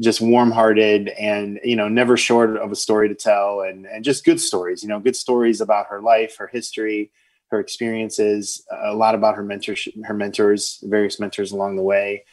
just 0.00 0.20
warm-hearted 0.20 1.08
and 1.10 1.60
you 1.64 1.76
know 1.76 1.88
never 1.88 2.16
short 2.16 2.56
of 2.56 2.72
a 2.72 2.76
story 2.76 3.08
to 3.08 3.14
tell 3.14 3.60
and 3.60 3.86
and 3.86 4.04
just 4.04 4.24
good 4.24 4.40
stories 4.40 4.82
you 4.82 4.88
know 4.88 5.00
good 5.00 5.16
stories 5.16 5.60
about 5.60 5.86
her 5.86 6.00
life 6.00 6.36
her 6.36 6.46
history 6.46 7.10
her 7.52 7.60
experiences, 7.60 8.66
a 8.84 8.94
lot 8.94 9.14
about 9.14 9.36
her 9.36 9.44
mentors, 9.44 9.86
her 10.04 10.14
mentors, 10.14 10.80
various 10.82 11.20
mentors 11.20 11.52
along 11.52 11.76
the 11.76 11.82
way. 11.82 12.24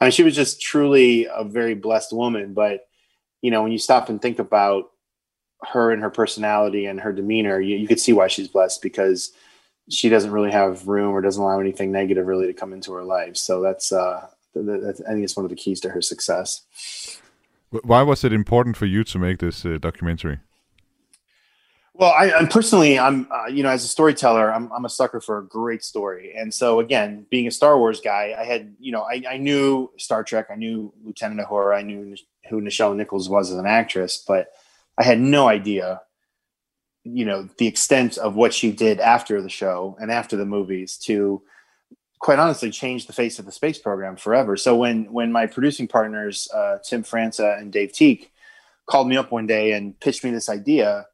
I 0.00 0.04
mean, 0.04 0.12
she 0.12 0.22
was 0.22 0.34
just 0.34 0.62
truly 0.62 1.26
a 1.26 1.44
very 1.44 1.74
blessed 1.74 2.12
woman. 2.12 2.54
But 2.54 2.86
you 3.42 3.50
know, 3.50 3.62
when 3.62 3.72
you 3.72 3.78
stop 3.78 4.08
and 4.08 4.22
think 4.22 4.38
about 4.38 4.90
her 5.62 5.90
and 5.90 6.02
her 6.02 6.10
personality 6.10 6.86
and 6.86 7.00
her 7.00 7.12
demeanor, 7.12 7.60
you, 7.60 7.76
you 7.76 7.88
could 7.88 8.00
see 8.00 8.12
why 8.12 8.28
she's 8.28 8.48
blessed 8.48 8.80
because 8.80 9.32
she 9.90 10.08
doesn't 10.08 10.30
really 10.30 10.52
have 10.52 10.86
room 10.86 11.12
or 11.12 11.20
doesn't 11.20 11.42
allow 11.42 11.60
anything 11.60 11.90
negative 11.90 12.26
really 12.26 12.46
to 12.46 12.52
come 12.52 12.72
into 12.72 12.92
her 12.92 13.04
life. 13.04 13.36
So 13.36 13.60
that's, 13.60 13.90
uh, 13.92 14.26
that's 14.54 15.00
I 15.02 15.12
think 15.12 15.24
it's 15.24 15.36
one 15.36 15.44
of 15.44 15.50
the 15.50 15.56
keys 15.56 15.80
to 15.80 15.90
her 15.90 16.02
success. 16.02 16.64
Why 17.70 18.02
was 18.02 18.24
it 18.24 18.32
important 18.32 18.76
for 18.76 18.86
you 18.86 19.04
to 19.04 19.18
make 19.18 19.38
this 19.38 19.64
uh, 19.64 19.78
documentary? 19.80 20.38
Well, 21.98 22.14
I, 22.16 22.30
am 22.30 22.46
personally, 22.46 22.96
I'm, 22.96 23.26
uh, 23.28 23.48
you 23.48 23.64
know, 23.64 23.70
as 23.70 23.82
a 23.82 23.88
storyteller, 23.88 24.54
I'm, 24.54 24.70
I'm 24.70 24.84
a 24.84 24.88
sucker 24.88 25.20
for 25.20 25.38
a 25.38 25.44
great 25.44 25.82
story. 25.82 26.32
And 26.36 26.54
so, 26.54 26.78
again, 26.78 27.26
being 27.28 27.48
a 27.48 27.50
Star 27.50 27.76
Wars 27.76 28.00
guy, 28.00 28.36
I 28.38 28.44
had, 28.44 28.76
you 28.78 28.92
know, 28.92 29.02
I, 29.02 29.20
I 29.28 29.36
knew 29.36 29.90
Star 29.98 30.22
Trek, 30.22 30.46
I 30.48 30.54
knew 30.54 30.94
Lieutenant 31.02 31.40
Uhura, 31.40 31.76
I 31.76 31.82
knew 31.82 32.14
who 32.48 32.60
Nichelle 32.60 32.94
Nichols 32.94 33.28
was 33.28 33.50
as 33.50 33.58
an 33.58 33.66
actress, 33.66 34.22
but 34.24 34.52
I 34.96 35.02
had 35.02 35.18
no 35.18 35.48
idea, 35.48 36.00
you 37.02 37.24
know, 37.24 37.48
the 37.58 37.66
extent 37.66 38.16
of 38.16 38.36
what 38.36 38.54
she 38.54 38.70
did 38.70 39.00
after 39.00 39.42
the 39.42 39.48
show 39.48 39.96
and 40.00 40.12
after 40.12 40.36
the 40.36 40.46
movies 40.46 40.98
to, 40.98 41.42
quite 42.20 42.38
honestly, 42.38 42.70
change 42.70 43.08
the 43.08 43.12
face 43.12 43.40
of 43.40 43.44
the 43.44 43.50
space 43.50 43.78
program 43.78 44.14
forever. 44.14 44.56
So 44.56 44.76
when 44.76 45.12
when 45.12 45.32
my 45.32 45.46
producing 45.46 45.88
partners, 45.88 46.46
uh, 46.54 46.78
Tim 46.78 47.02
Franza 47.02 47.58
and 47.58 47.72
Dave 47.72 47.92
Teak, 47.92 48.30
called 48.86 49.08
me 49.08 49.16
up 49.16 49.32
one 49.32 49.48
day 49.48 49.72
and 49.72 49.98
pitched 49.98 50.22
me 50.22 50.30
this 50.30 50.48
idea 50.48 51.04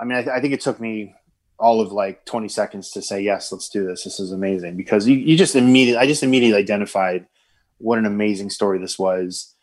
I 0.00 0.04
mean, 0.04 0.18
I, 0.18 0.22
th- 0.22 0.36
I, 0.36 0.40
think 0.40 0.54
it 0.54 0.60
took 0.60 0.80
me 0.80 1.14
all 1.58 1.80
of 1.80 1.92
like 1.92 2.24
20 2.24 2.48
seconds 2.48 2.90
to 2.92 3.02
say, 3.02 3.20
yes, 3.20 3.50
let's 3.50 3.68
do 3.68 3.86
this. 3.86 4.04
This 4.04 4.20
is 4.20 4.32
amazing 4.32 4.76
because 4.76 5.08
you, 5.08 5.16
you 5.16 5.36
just 5.36 5.56
immediately, 5.56 6.00
I 6.00 6.06
just 6.06 6.22
immediately 6.22 6.58
identified 6.58 7.26
what 7.78 7.98
an 7.98 8.06
amazing 8.06 8.50
story 8.50 8.78
this 8.78 8.98
was. 8.98 9.54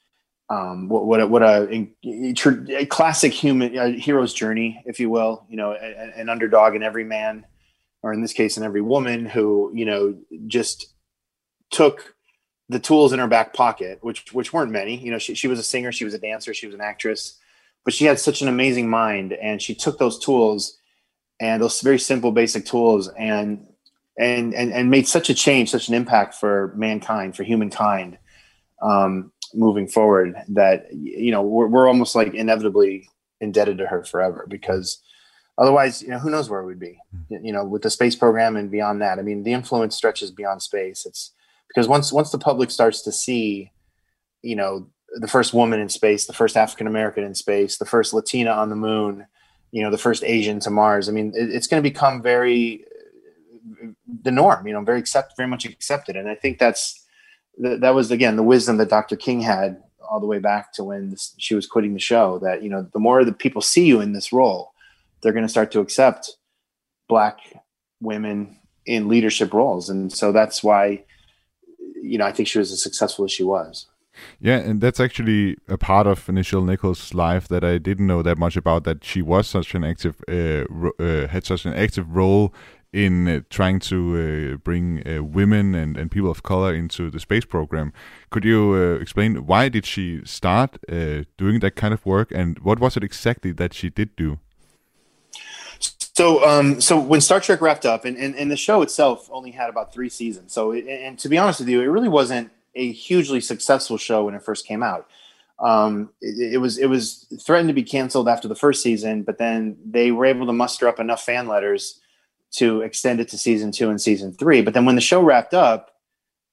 Um, 0.50 0.89
what, 0.89 1.06
what, 1.06 1.22
a, 1.22 1.27
what 1.27 1.42
a, 1.42 1.89
a, 2.04 2.86
classic 2.86 3.34
human 3.34 3.75
a 3.77 3.92
hero's 3.92 4.34
journey, 4.34 4.84
if 4.86 5.00
you 5.00 5.10
will, 5.10 5.46
you 5.50 5.58
know, 5.58 5.72
a, 5.72 6.20
an 6.20 6.30
underdog 6.30 6.75
in 6.75 6.84
every 6.84 7.04
man, 7.04 7.46
or 8.04 8.13
in 8.13 8.22
this 8.22 8.34
case, 8.34 8.56
in 8.58 8.63
every 8.63 8.82
woman 8.82 9.25
who, 9.25 9.72
you 9.74 9.86
know, 9.86 10.15
just 10.46 10.94
took 11.72 12.13
the 12.70 12.80
tools 12.80 13.12
in 13.12 13.20
her 13.20 13.27
back 13.27 13.54
pocket, 13.54 14.00
which, 14.01 14.34
which 14.34 14.54
weren't 14.54 14.72
many, 14.72 14.98
you 14.98 15.10
know, 15.10 15.18
she, 15.18 15.34
she 15.34 15.48
was 15.48 15.58
a 15.58 15.63
singer, 15.63 15.92
she 15.92 16.06
was 16.06 16.13
a 16.13 16.20
dancer, 16.20 16.54
she 16.54 16.68
was 16.68 16.75
an 16.75 16.82
actress 16.82 17.39
but 17.86 17.94
she 17.94 18.06
had 18.06 18.20
such 18.20 18.42
an 18.42 18.50
amazing 18.50 18.89
mind 18.89 19.32
and 19.34 19.62
she 19.62 19.74
took 19.74 19.98
those 19.98 20.20
tools 20.20 20.77
and 21.39 21.62
those 21.62 21.80
very 21.82 22.00
simple 22.00 22.32
basic 22.32 22.65
tools 22.65 23.08
and 23.18 23.65
and 24.20 24.54
and, 24.54 24.74
and 24.74 24.89
made 24.89 25.08
such 25.08 25.30
a 25.30 25.34
change 25.34 25.70
such 25.70 25.88
an 25.88 25.94
impact 25.94 26.34
for 26.34 26.74
mankind 26.75 27.36
for 27.36 27.44
humankind 27.44 28.18
um, 28.82 29.32
moving 29.54 29.88
forward 29.88 30.36
that 30.50 30.88
you 30.92 31.32
know 31.32 31.42
we're, 31.42 31.68
we're 31.68 31.88
almost 31.88 32.15
like 32.15 32.34
inevitably 32.34 33.10
indebted 33.42 33.77
to 33.77 33.88
her 33.88 34.04
forever 34.04 34.46
because 34.50 35.01
otherwise 35.58 36.01
you 36.01 36.10
know 36.10 36.20
who 36.20 36.30
knows 36.30 36.50
where 36.50 36.63
we'd 36.63 36.80
be 36.80 36.98
you 37.30 37.51
know 37.51 37.63
with 37.63 37.82
the 37.82 37.89
space 37.89 38.15
program 38.15 38.56
and 38.56 38.72
beyond 38.72 39.01
that. 39.01 39.20
I 39.20 39.22
mean 39.22 39.44
the 39.44 39.54
influence 39.54 39.96
stretches 39.96 40.32
beyond 40.32 40.62
space. 40.62 41.06
It's 41.06 41.32
because 41.68 41.88
once 41.88 42.12
once 42.12 42.32
the 42.32 42.38
public 42.38 42.72
starts 42.72 43.01
to 43.04 43.12
see 43.12 43.72
you 44.42 44.56
know 44.56 44.88
the 45.15 45.27
first 45.27 45.53
woman 45.53 45.79
in 45.79 45.89
space, 45.89 46.25
the 46.25 46.34
first 46.34 46.57
African 46.57 46.88
American 46.88 47.24
in 47.24 47.36
space, 47.36 47.77
the 47.77 47.86
first 47.86 48.13
Latina 48.13 48.51
on 48.51 48.69
the 48.69 48.75
moon, 48.75 49.25
you 49.72 49.81
know, 49.81 49.91
the 49.91 49.98
first 49.98 50.24
Asian 50.24 50.60
to 50.62 50.69
Mars. 50.69 51.10
I 51.10 51.12
mean, 51.12 51.34
it, 51.36 51.50
it's 51.50 51.67
going 51.67 51.81
to 51.81 51.89
become 51.89 52.22
very 52.22 52.86
the 54.24 54.31
norm, 54.31 54.67
you 54.67 54.74
know, 54.74 54.81
very 54.81 55.00
accept, 55.00 55.36
very 55.38 55.50
much 55.50 55.65
accepted. 55.65 56.15
And 56.15 56.29
I 56.29 56.36
think 56.36 56.60
that's 56.60 57.05
that 57.57 57.95
was 57.95 58.12
again 58.12 58.36
the 58.36 58.43
wisdom 58.43 58.77
that 58.77 58.89
Dr. 58.89 59.15
King 59.15 59.39
had 59.41 59.81
all 60.07 60.19
the 60.19 60.25
way 60.25 60.39
back 60.39 60.74
to 60.74 60.84
when 60.84 61.10
this, 61.10 61.34
she 61.38 61.55
was 61.55 61.67
quitting 61.67 61.93
the 61.93 62.00
show. 62.00 62.39
That 62.39 62.63
you 62.63 62.69
know, 62.69 62.88
the 62.93 63.00
more 63.00 63.24
the 63.24 63.31
people 63.31 63.62
see 63.62 63.86
you 63.86 64.01
in 64.01 64.13
this 64.13 64.34
role, 64.34 64.74
they're 65.22 65.34
going 65.34 65.45
to 65.45 65.50
start 65.50 65.72
to 65.72 65.79
accept 65.79 66.38
black 67.07 67.38
women 68.01 68.57
in 68.86 69.07
leadership 69.07 69.53
roles, 69.53 69.89
and 69.89 70.12
so 70.12 70.31
that's 70.31 70.63
why, 70.63 71.03
you 72.01 72.17
know, 72.17 72.25
I 72.25 72.31
think 72.31 72.48
she 72.48 72.60
was 72.60 72.72
as 72.72 72.84
successful 72.84 73.25
as 73.25 73.31
she 73.31 73.43
was. 73.43 73.88
Yeah, 74.39 74.57
and 74.57 74.81
that's 74.81 75.00
actually 75.00 75.57
a 75.67 75.77
part 75.77 76.07
of 76.07 76.25
Nichelle 76.27 76.65
Nichols' 76.65 77.13
life 77.13 77.48
that 77.48 77.63
I 77.63 77.77
didn't 77.77 78.07
know 78.07 78.22
that 78.22 78.38
much 78.38 78.55
about. 78.55 78.84
That 78.84 79.03
she 79.03 79.22
was 79.22 79.48
such 79.48 79.75
an 79.75 79.84
active, 79.84 80.22
uh, 80.27 80.65
uh, 81.00 81.27
had 81.27 81.45
such 81.45 81.65
an 81.65 81.74
active 81.74 82.15
role 82.15 82.53
in 82.95 83.27
uh, 83.27 83.41
trying 83.50 83.77
to 83.77 84.53
uh, 84.53 84.57
bring 84.57 85.05
uh, 85.05 85.22
women 85.22 85.75
and, 85.75 85.98
and 85.98 86.10
people 86.10 86.31
of 86.31 86.43
color 86.43 86.74
into 86.74 87.12
the 87.12 87.19
space 87.19 87.43
program. 87.43 87.91
Could 88.29 88.45
you 88.45 88.74
uh, 88.74 89.01
explain 89.01 89.45
why 89.45 89.67
did 89.67 89.86
she 89.86 90.22
start 90.24 90.77
doing 91.38 91.60
that 91.60 91.75
kind 91.75 91.93
of 91.93 92.05
work, 92.05 92.31
and 92.34 92.57
what 92.60 92.79
was 92.79 92.95
it 92.95 93.03
exactly 93.03 93.51
that 93.51 93.74
she 93.74 93.89
did 93.89 94.15
do? 94.15 94.39
So, 96.17 96.48
um, 96.48 96.79
so 96.79 96.98
when 96.98 97.19
Star 97.19 97.41
Trek 97.41 97.60
wrapped 97.60 97.86
up, 97.86 98.05
and, 98.05 98.15
and, 98.15 98.34
and 98.38 98.50
the 98.50 98.55
show 98.55 98.81
itself 98.81 99.29
only 99.29 99.51
had 99.51 99.69
about 99.69 99.91
three 99.93 100.07
seasons. 100.07 100.53
So, 100.53 100.72
it, 100.72 100.88
and 100.88 101.19
to 101.19 101.27
be 101.27 101.38
honest 101.38 101.60
with 101.60 101.67
you, 101.67 101.81
it 101.81 101.88
really 101.88 102.07
wasn't 102.07 102.51
a 102.75 102.91
hugely 102.91 103.41
successful 103.41 103.98
show 103.98 104.25
when 104.25 104.36
it 104.36 104.44
first 104.44 104.65
came 104.67 104.84
out. 104.84 105.08
Um, 105.60 106.10
it, 106.22 106.53
it, 106.53 106.58
was 106.58 106.77
it 106.77 106.88
was 106.88 107.27
threatened 107.41 107.70
to 107.70 107.74
be 107.74 107.84
canceled 107.84 108.27
after 108.27 108.48
the 108.48 108.55
first 108.55 108.84
season, 108.84 109.24
but 109.24 109.38
then 109.38 109.77
they 109.86 110.12
were 110.12 110.25
able 110.25 110.46
to 110.46 110.53
muster 110.53 110.88
up 110.88 111.00
enough 111.00 111.24
fan 111.24 111.48
letters 111.48 112.01
to 112.51 112.82
extend 112.82 113.20
it 113.20 113.29
to 113.29 113.38
season 113.38 113.72
two 113.72 113.89
and 113.89 114.01
season 114.01 114.34
three. 114.34 114.62
But 114.62 114.74
then 114.74 114.86
when 114.86 114.96
the 114.96 115.01
show 115.01 115.22
wrapped 115.22 115.53
up, 115.53 115.91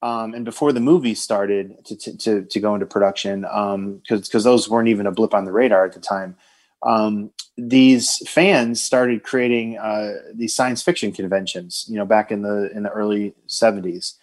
um, 0.03 0.35
and 0.35 0.45
before 0.45 0.73
the 0.73 0.81
movie 0.81 1.15
started 1.15 1.85
to, 1.87 1.97
to, 1.97 2.19
to, 2.19 2.43
to 2.45 2.61
go 2.61 2.75
into 2.75 2.87
production, 2.87 3.43
because 3.43 3.75
um, 3.75 4.01
because 4.07 4.45
those 4.45 4.69
weren't 4.69 4.89
even 4.89 5.07
a 5.07 5.13
blip 5.13 5.33
on 5.33 5.45
the 5.45 5.53
radar 5.53 5.85
at 5.85 5.93
the 5.93 6.01
time, 6.01 6.37
um, 6.83 7.31
these 7.57 8.19
fans 8.29 8.83
started 8.83 9.23
creating 9.23 9.79
uh, 9.79 10.15
these 10.35 10.55
science 10.55 10.83
fiction 10.83 11.13
conventions. 11.13 11.87
You 11.89 11.97
know, 11.97 12.05
back 12.05 12.33
in 12.33 12.43
the 12.43 12.71
in 12.75 12.83
the 12.83 12.91
early 12.91 13.35
'70s, 13.47 14.15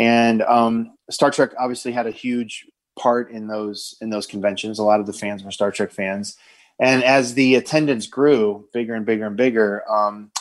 and 0.00 0.40
um, 0.42 0.94
Star 1.10 1.30
Trek 1.30 1.50
obviously 1.58 1.92
had 1.92 2.06
a 2.06 2.10
huge 2.10 2.66
part 2.98 3.30
in 3.30 3.46
those 3.46 3.96
in 4.00 4.08
those 4.08 4.26
conventions. 4.26 4.78
A 4.78 4.82
lot 4.82 4.98
of 4.98 5.06
the 5.06 5.12
fans 5.12 5.44
were 5.44 5.50
Star 5.50 5.70
Trek 5.70 5.92
fans, 5.92 6.38
and 6.80 7.04
as 7.04 7.34
the 7.34 7.54
attendance 7.56 8.06
grew 8.06 8.66
bigger 8.72 8.94
and 8.94 9.04
bigger 9.04 9.26
and 9.26 9.36
bigger, 9.36 9.88
um, 9.90 10.32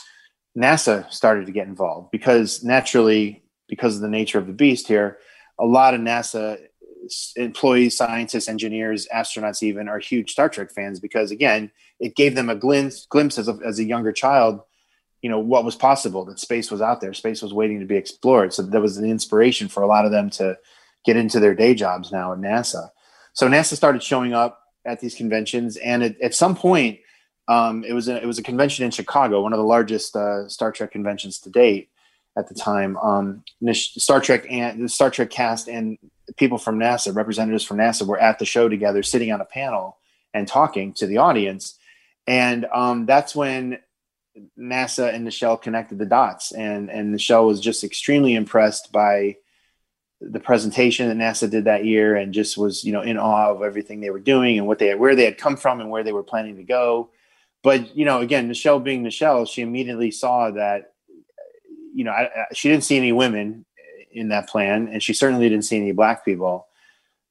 NASA 0.57 1.11
started 1.11 1.45
to 1.45 1.51
get 1.51 1.67
involved 1.67 2.09
because 2.09 2.63
naturally, 2.63 3.43
because 3.67 3.97
of 3.97 4.01
the 4.01 4.07
nature 4.07 4.39
of 4.39 4.47
the 4.47 4.53
beast 4.53 4.87
here, 4.87 5.17
a 5.59 5.65
lot 5.65 5.93
of 5.93 5.99
NASA 5.99 6.57
employees, 7.35 7.97
scientists, 7.97 8.47
engineers, 8.47 9.07
astronauts 9.13 9.61
even 9.61 9.89
are 9.89 9.99
huge 9.99 10.31
Star 10.31 10.47
Trek 10.47 10.71
fans 10.71 11.01
because 11.01 11.31
again, 11.31 11.69
it 11.99 12.15
gave 12.15 12.33
them 12.33 12.49
a 12.49 12.55
glimpse 12.55 13.05
glimpse 13.07 13.37
as 13.37 13.49
a, 13.49 13.59
as 13.65 13.77
a 13.77 13.83
younger 13.83 14.13
child 14.13 14.61
you 15.21 15.29
know 15.29 15.39
what 15.39 15.65
was 15.65 15.75
possible 15.75 16.25
that 16.25 16.39
space 16.39 16.71
was 16.71 16.81
out 16.81 17.01
there 17.01 17.13
space 17.13 17.41
was 17.41 17.53
waiting 17.53 17.79
to 17.79 17.85
be 17.85 17.95
explored. 17.95 18.53
So 18.53 18.61
that 18.63 18.81
was 18.81 18.97
an 18.97 19.09
inspiration 19.09 19.67
for 19.67 19.83
a 19.83 19.87
lot 19.87 20.05
of 20.05 20.11
them 20.11 20.29
to 20.31 20.57
get 21.05 21.17
into 21.17 21.39
their 21.39 21.55
day 21.55 21.73
jobs 21.73 22.11
now 22.11 22.33
at 22.33 22.39
nasa. 22.39 22.89
So 23.33 23.47
nasa 23.47 23.75
started 23.75 24.03
showing 24.03 24.33
up 24.33 24.61
at 24.85 24.99
these 24.99 25.15
conventions 25.15 25.77
and 25.77 26.03
it, 26.03 26.21
at 26.21 26.33
some 26.33 26.55
point 26.55 26.99
um, 27.47 27.83
it 27.83 27.93
was 27.93 28.07
a, 28.07 28.21
it 28.21 28.25
was 28.25 28.37
a 28.37 28.43
convention 28.43 28.85
in 28.85 28.91
chicago 28.91 29.41
one 29.41 29.53
of 29.53 29.59
the 29.59 29.65
largest 29.65 30.15
uh, 30.15 30.47
star 30.47 30.71
trek 30.71 30.91
conventions 30.91 31.39
to 31.39 31.49
date 31.49 31.89
at 32.39 32.47
the 32.47 32.55
time. 32.55 32.97
Um, 32.97 33.43
star 33.73 34.19
trek 34.19 34.45
and 34.49 34.83
the 34.83 34.89
star 34.89 35.11
trek 35.11 35.29
cast 35.29 35.67
and 35.67 35.97
people 36.37 36.57
from 36.57 36.79
nasa 36.79 37.15
representatives 37.15 37.63
from 37.63 37.77
nasa 37.77 38.05
were 38.05 38.19
at 38.19 38.39
the 38.39 38.45
show 38.45 38.69
together 38.69 39.03
sitting 39.03 39.31
on 39.31 39.41
a 39.41 39.45
panel 39.45 39.97
and 40.33 40.47
talking 40.47 40.93
to 40.93 41.05
the 41.05 41.17
audience. 41.17 41.77
And 42.27 42.65
um, 42.71 43.05
that's 43.05 43.35
when 43.35 43.79
NASA 44.57 45.13
and 45.13 45.27
Nichelle 45.27 45.61
connected 45.61 45.97
the 45.97 46.05
dots, 46.05 46.51
and 46.51 46.89
and 46.89 47.13
Nichelle 47.13 47.47
was 47.47 47.59
just 47.59 47.83
extremely 47.83 48.35
impressed 48.35 48.91
by 48.91 49.37
the 50.21 50.39
presentation 50.39 51.07
that 51.07 51.17
NASA 51.17 51.49
did 51.49 51.65
that 51.65 51.85
year, 51.85 52.15
and 52.15 52.33
just 52.33 52.57
was 52.57 52.83
you 52.83 52.91
know 52.91 53.01
in 53.01 53.17
awe 53.17 53.51
of 53.51 53.61
everything 53.61 53.99
they 53.99 54.09
were 54.09 54.19
doing 54.19 54.57
and 54.57 54.67
what 54.67 54.79
they 54.79 54.93
where 54.95 55.15
they 55.15 55.25
had 55.25 55.37
come 55.37 55.57
from 55.57 55.79
and 55.79 55.89
where 55.89 56.03
they 56.03 56.13
were 56.13 56.23
planning 56.23 56.57
to 56.57 56.63
go. 56.63 57.09
But 57.63 57.95
you 57.95 58.05
know, 58.05 58.21
again, 58.21 58.49
Nichelle 58.49 58.83
being 58.83 59.03
Nichelle, 59.03 59.49
she 59.49 59.61
immediately 59.61 60.11
saw 60.11 60.51
that 60.51 60.93
you 61.93 62.03
know 62.03 62.11
I, 62.11 62.23
I, 62.23 62.45
she 62.53 62.69
didn't 62.69 62.83
see 62.83 62.97
any 62.97 63.11
women 63.11 63.65
in 64.11 64.29
that 64.29 64.49
plan, 64.49 64.87
and 64.87 65.03
she 65.03 65.13
certainly 65.13 65.49
didn't 65.49 65.65
see 65.65 65.77
any 65.77 65.91
black 65.91 66.25
people. 66.25 66.67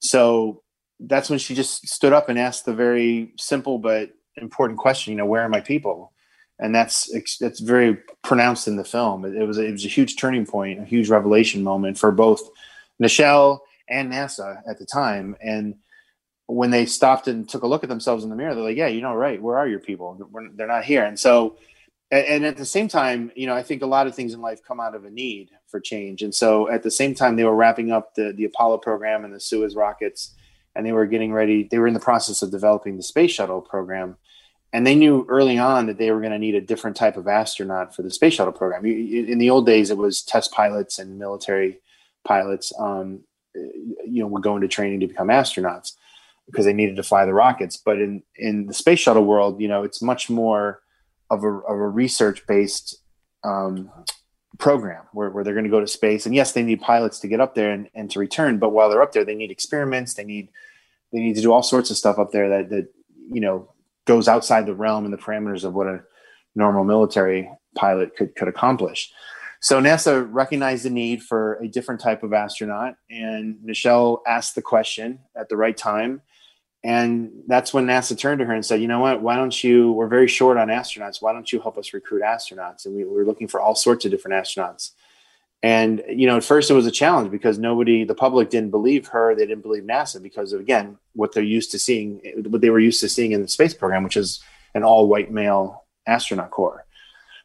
So 0.00 0.62
that's 1.00 1.30
when 1.30 1.38
she 1.38 1.54
just 1.54 1.88
stood 1.88 2.12
up 2.12 2.28
and 2.28 2.38
asked 2.38 2.64
the 2.64 2.74
very 2.74 3.32
simple 3.38 3.78
but 3.78 4.10
important 4.36 4.78
question. 4.78 5.12
You 5.12 5.18
know, 5.18 5.26
where 5.26 5.42
are 5.42 5.48
my 5.48 5.60
people? 5.60 6.12
And 6.58 6.74
that's 6.74 7.10
that's 7.38 7.60
very 7.60 7.98
pronounced 8.22 8.66
in 8.66 8.76
the 8.76 8.84
film. 8.84 9.24
It, 9.24 9.36
it, 9.36 9.44
was 9.44 9.58
it 9.58 9.70
was 9.70 9.84
a 9.84 9.88
huge 9.88 10.16
turning 10.16 10.46
point, 10.46 10.80
a 10.80 10.84
huge 10.84 11.08
revelation 11.08 11.62
moment 11.62 11.98
for 11.98 12.10
both 12.10 12.42
Nichelle 13.02 13.60
and 13.88 14.12
NASA 14.12 14.62
at 14.68 14.78
the 14.78 14.86
time. 14.86 15.36
And 15.40 15.76
when 16.46 16.70
they 16.70 16.86
stopped 16.86 17.28
and 17.28 17.48
took 17.48 17.62
a 17.62 17.66
look 17.66 17.82
at 17.82 17.88
themselves 17.88 18.24
in 18.24 18.30
the 18.30 18.36
mirror, 18.36 18.54
they're 18.54 18.64
like, 18.64 18.76
"Yeah, 18.76 18.88
you 18.88 19.00
know, 19.00 19.14
right? 19.14 19.40
Where 19.40 19.58
are 19.58 19.68
your 19.68 19.78
people? 19.78 20.18
We're, 20.30 20.48
they're 20.50 20.66
not 20.66 20.84
here." 20.84 21.04
And 21.04 21.18
so, 21.18 21.58
and 22.10 22.44
at 22.44 22.56
the 22.56 22.66
same 22.66 22.88
time, 22.88 23.30
you 23.36 23.46
know, 23.46 23.54
I 23.54 23.62
think 23.62 23.82
a 23.82 23.86
lot 23.86 24.06
of 24.06 24.14
things 24.14 24.34
in 24.34 24.40
life 24.40 24.64
come 24.66 24.80
out 24.80 24.94
of 24.94 25.04
a 25.04 25.10
need 25.10 25.50
for 25.68 25.78
change. 25.78 26.22
And 26.22 26.34
so, 26.34 26.68
at 26.68 26.82
the 26.82 26.90
same 26.90 27.14
time, 27.14 27.36
they 27.36 27.44
were 27.44 27.54
wrapping 27.54 27.92
up 27.92 28.14
the 28.14 28.32
the 28.32 28.46
Apollo 28.46 28.78
program 28.78 29.24
and 29.24 29.32
the 29.32 29.40
Suez 29.40 29.76
rockets, 29.76 30.34
and 30.74 30.84
they 30.84 30.92
were 30.92 31.06
getting 31.06 31.32
ready. 31.32 31.68
They 31.70 31.78
were 31.78 31.86
in 31.86 31.94
the 31.94 32.00
process 32.00 32.42
of 32.42 32.50
developing 32.50 32.96
the 32.96 33.02
space 33.02 33.30
shuttle 33.30 33.60
program 33.60 34.16
and 34.72 34.86
they 34.86 34.94
knew 34.94 35.24
early 35.28 35.58
on 35.58 35.86
that 35.86 35.98
they 35.98 36.10
were 36.10 36.20
going 36.20 36.32
to 36.32 36.38
need 36.38 36.54
a 36.54 36.60
different 36.60 36.96
type 36.96 37.16
of 37.16 37.26
astronaut 37.26 37.94
for 37.94 38.02
the 38.02 38.10
space 38.10 38.34
shuttle 38.34 38.52
program. 38.52 38.84
In 38.84 39.38
the 39.38 39.50
old 39.50 39.66
days, 39.66 39.90
it 39.90 39.96
was 39.96 40.22
test 40.22 40.52
pilots 40.52 40.98
and 40.98 41.18
military 41.18 41.78
pilots. 42.24 42.72
Um, 42.78 43.20
you 43.54 44.22
know, 44.22 44.26
would 44.26 44.42
go 44.42 44.56
into 44.56 44.68
training 44.68 45.00
to 45.00 45.06
become 45.06 45.28
astronauts 45.28 45.94
because 46.46 46.64
they 46.64 46.72
needed 46.72 46.96
to 46.96 47.02
fly 47.02 47.24
the 47.24 47.34
rockets. 47.34 47.76
But 47.76 48.00
in 48.00 48.22
in 48.36 48.66
the 48.66 48.74
space 48.74 49.00
shuttle 49.00 49.24
world, 49.24 49.60
you 49.60 49.68
know, 49.68 49.82
it's 49.82 50.02
much 50.02 50.28
more 50.30 50.80
of 51.30 51.44
a, 51.44 51.48
of 51.48 51.78
a 51.78 51.88
research 51.88 52.46
based 52.46 52.96
um, 53.44 53.90
program 54.58 55.04
where, 55.12 55.30
where 55.30 55.44
they're 55.44 55.54
going 55.54 55.64
to 55.64 55.70
go 55.70 55.80
to 55.80 55.86
space. 55.86 56.26
And 56.26 56.34
yes, 56.34 56.52
they 56.52 56.62
need 56.62 56.80
pilots 56.80 57.20
to 57.20 57.28
get 57.28 57.40
up 57.40 57.54
there 57.54 57.70
and, 57.70 57.88
and 57.94 58.10
to 58.10 58.18
return. 58.18 58.58
But 58.58 58.70
while 58.70 58.90
they're 58.90 59.02
up 59.02 59.12
there, 59.12 59.24
they 59.24 59.34
need 59.34 59.50
experiments. 59.50 60.14
They 60.14 60.24
need 60.24 60.48
they 61.12 61.20
need 61.20 61.36
to 61.36 61.42
do 61.42 61.52
all 61.52 61.62
sorts 61.62 61.90
of 61.90 61.96
stuff 61.96 62.18
up 62.18 62.32
there 62.32 62.48
that 62.50 62.70
that 62.70 62.88
you 63.30 63.40
know 63.40 63.70
goes 64.08 64.26
outside 64.26 64.66
the 64.66 64.74
realm 64.74 65.04
and 65.04 65.12
the 65.12 65.18
parameters 65.18 65.62
of 65.62 65.74
what 65.74 65.86
a 65.86 66.02
normal 66.56 66.82
military 66.82 67.48
pilot 67.76 68.16
could 68.16 68.34
could 68.34 68.48
accomplish. 68.48 69.12
So 69.60 69.80
NASA 69.80 70.26
recognized 70.28 70.84
the 70.84 70.90
need 70.90 71.22
for 71.22 71.54
a 71.56 71.68
different 71.68 72.00
type 72.00 72.22
of 72.22 72.32
astronaut, 72.32 72.94
and 73.10 73.56
Nichelle 73.64 74.20
asked 74.26 74.54
the 74.54 74.62
question 74.62 75.20
at 75.36 75.48
the 75.48 75.56
right 75.56 75.76
time. 75.76 76.22
And 76.84 77.30
that's 77.48 77.74
when 77.74 77.86
NASA 77.86 78.16
turned 78.16 78.38
to 78.38 78.44
her 78.44 78.54
and 78.54 78.64
said, 78.64 78.80
"You 78.80 78.88
know 78.88 79.00
what? 79.00 79.20
Why 79.20 79.36
don't 79.36 79.64
you? 79.64 79.92
We're 79.92 80.08
very 80.08 80.28
short 80.28 80.56
on 80.56 80.68
astronauts. 80.68 81.20
Why 81.20 81.32
don't 81.32 81.52
you 81.52 81.60
help 81.60 81.76
us 81.76 81.92
recruit 81.92 82.22
astronauts?" 82.22 82.86
And 82.86 82.94
we, 82.94 83.04
we 83.04 83.10
were 83.10 83.24
looking 83.24 83.48
for 83.48 83.60
all 83.60 83.74
sorts 83.74 84.04
of 84.04 84.10
different 84.10 84.36
astronauts. 84.40 84.92
And 85.62 86.02
you 86.08 86.26
know, 86.26 86.36
at 86.36 86.44
first 86.44 86.70
it 86.70 86.74
was 86.74 86.86
a 86.86 86.90
challenge 86.92 87.30
because 87.30 87.58
nobody, 87.58 88.04
the 88.04 88.14
public, 88.14 88.50
didn't 88.50 88.70
believe 88.70 89.08
her. 89.08 89.34
They 89.34 89.46
didn't 89.46 89.62
believe 89.62 89.82
NASA 89.82 90.22
because 90.22 90.52
of 90.52 90.60
again 90.60 90.98
what 91.14 91.32
they're 91.32 91.42
used 91.42 91.72
to 91.72 91.78
seeing, 91.78 92.20
what 92.48 92.60
they 92.60 92.70
were 92.70 92.78
used 92.78 93.00
to 93.00 93.08
seeing 93.08 93.32
in 93.32 93.42
the 93.42 93.48
space 93.48 93.74
program, 93.74 94.04
which 94.04 94.16
is 94.16 94.40
an 94.74 94.84
all-white 94.84 95.32
male 95.32 95.84
astronaut 96.06 96.50
corps. 96.50 96.84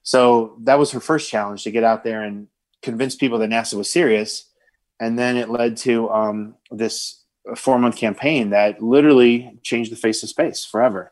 So 0.04 0.58
that 0.62 0.78
was 0.78 0.92
her 0.92 1.00
first 1.00 1.30
challenge 1.30 1.64
to 1.64 1.72
get 1.72 1.84
out 1.84 2.04
there 2.04 2.22
and 2.22 2.48
convince 2.82 3.16
people 3.16 3.40
that 3.40 3.50
NASA 3.50 3.76
was 3.76 3.92
serious. 3.92 4.46
And 5.00 5.18
then 5.18 5.38
it 5.38 5.50
led 5.50 5.78
to 5.78 6.10
um, 6.12 6.56
this 6.70 7.24
four 7.56 7.80
month 7.80 7.98
campaign 7.98 8.52
that 8.52 8.82
literally 8.82 9.58
changed 9.64 9.92
the 9.92 9.98
face 9.98 10.22
of 10.24 10.30
space 10.30 10.64
forever. 10.64 11.12